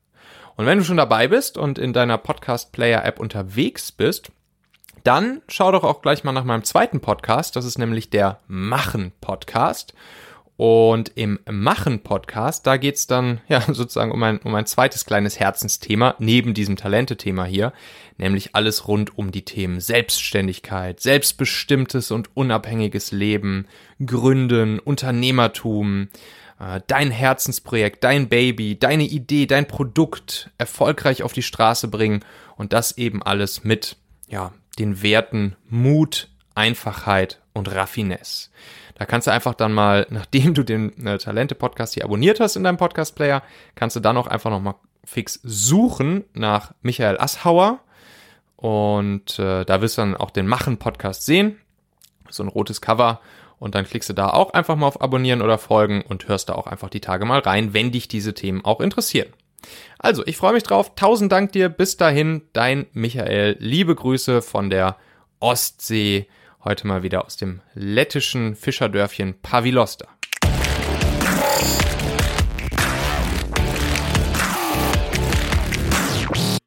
[0.55, 4.31] Und wenn du schon dabei bist und in deiner Podcast-Player-App unterwegs bist,
[5.03, 7.55] dann schau doch auch gleich mal nach meinem zweiten Podcast.
[7.55, 9.93] Das ist nämlich der Machen-Podcast.
[10.57, 16.15] Und im Machen-Podcast, da geht's dann ja sozusagen um ein, um ein zweites kleines Herzensthema
[16.17, 17.73] neben diesem Talente-Thema hier,
[18.17, 23.67] nämlich alles rund um die Themen Selbstständigkeit, selbstbestimmtes und unabhängiges Leben,
[24.03, 26.09] Gründen, Unternehmertum,
[26.59, 32.73] äh, dein Herzensprojekt, dein Baby, deine Idee, dein Produkt erfolgreich auf die Straße bringen und
[32.73, 33.95] das eben alles mit,
[34.27, 38.49] ja, den Werten Mut, Einfachheit und Raffinesse.
[38.97, 42.63] Da kannst du einfach dann mal, nachdem du den äh, Talente-Podcast hier abonniert hast in
[42.63, 43.43] deinem Podcast-Player,
[43.75, 47.79] kannst du dann auch einfach nochmal fix suchen nach Michael Asshauer.
[48.57, 51.57] Und äh, da wirst du dann auch den Machen-Podcast sehen.
[52.29, 53.21] So ein rotes Cover.
[53.59, 56.53] Und dann klickst du da auch einfach mal auf Abonnieren oder Folgen und hörst da
[56.53, 59.29] auch einfach die Tage mal rein, wenn dich diese Themen auch interessieren.
[59.99, 60.93] Also, ich freue mich drauf.
[60.95, 61.69] Tausend Dank dir.
[61.69, 63.57] Bis dahin, dein Michael.
[63.59, 64.97] Liebe Grüße von der
[65.39, 66.27] Ostsee.
[66.67, 70.16] Heute mal wieder aus dem lettischen Fischerdörfchen Pavilosta.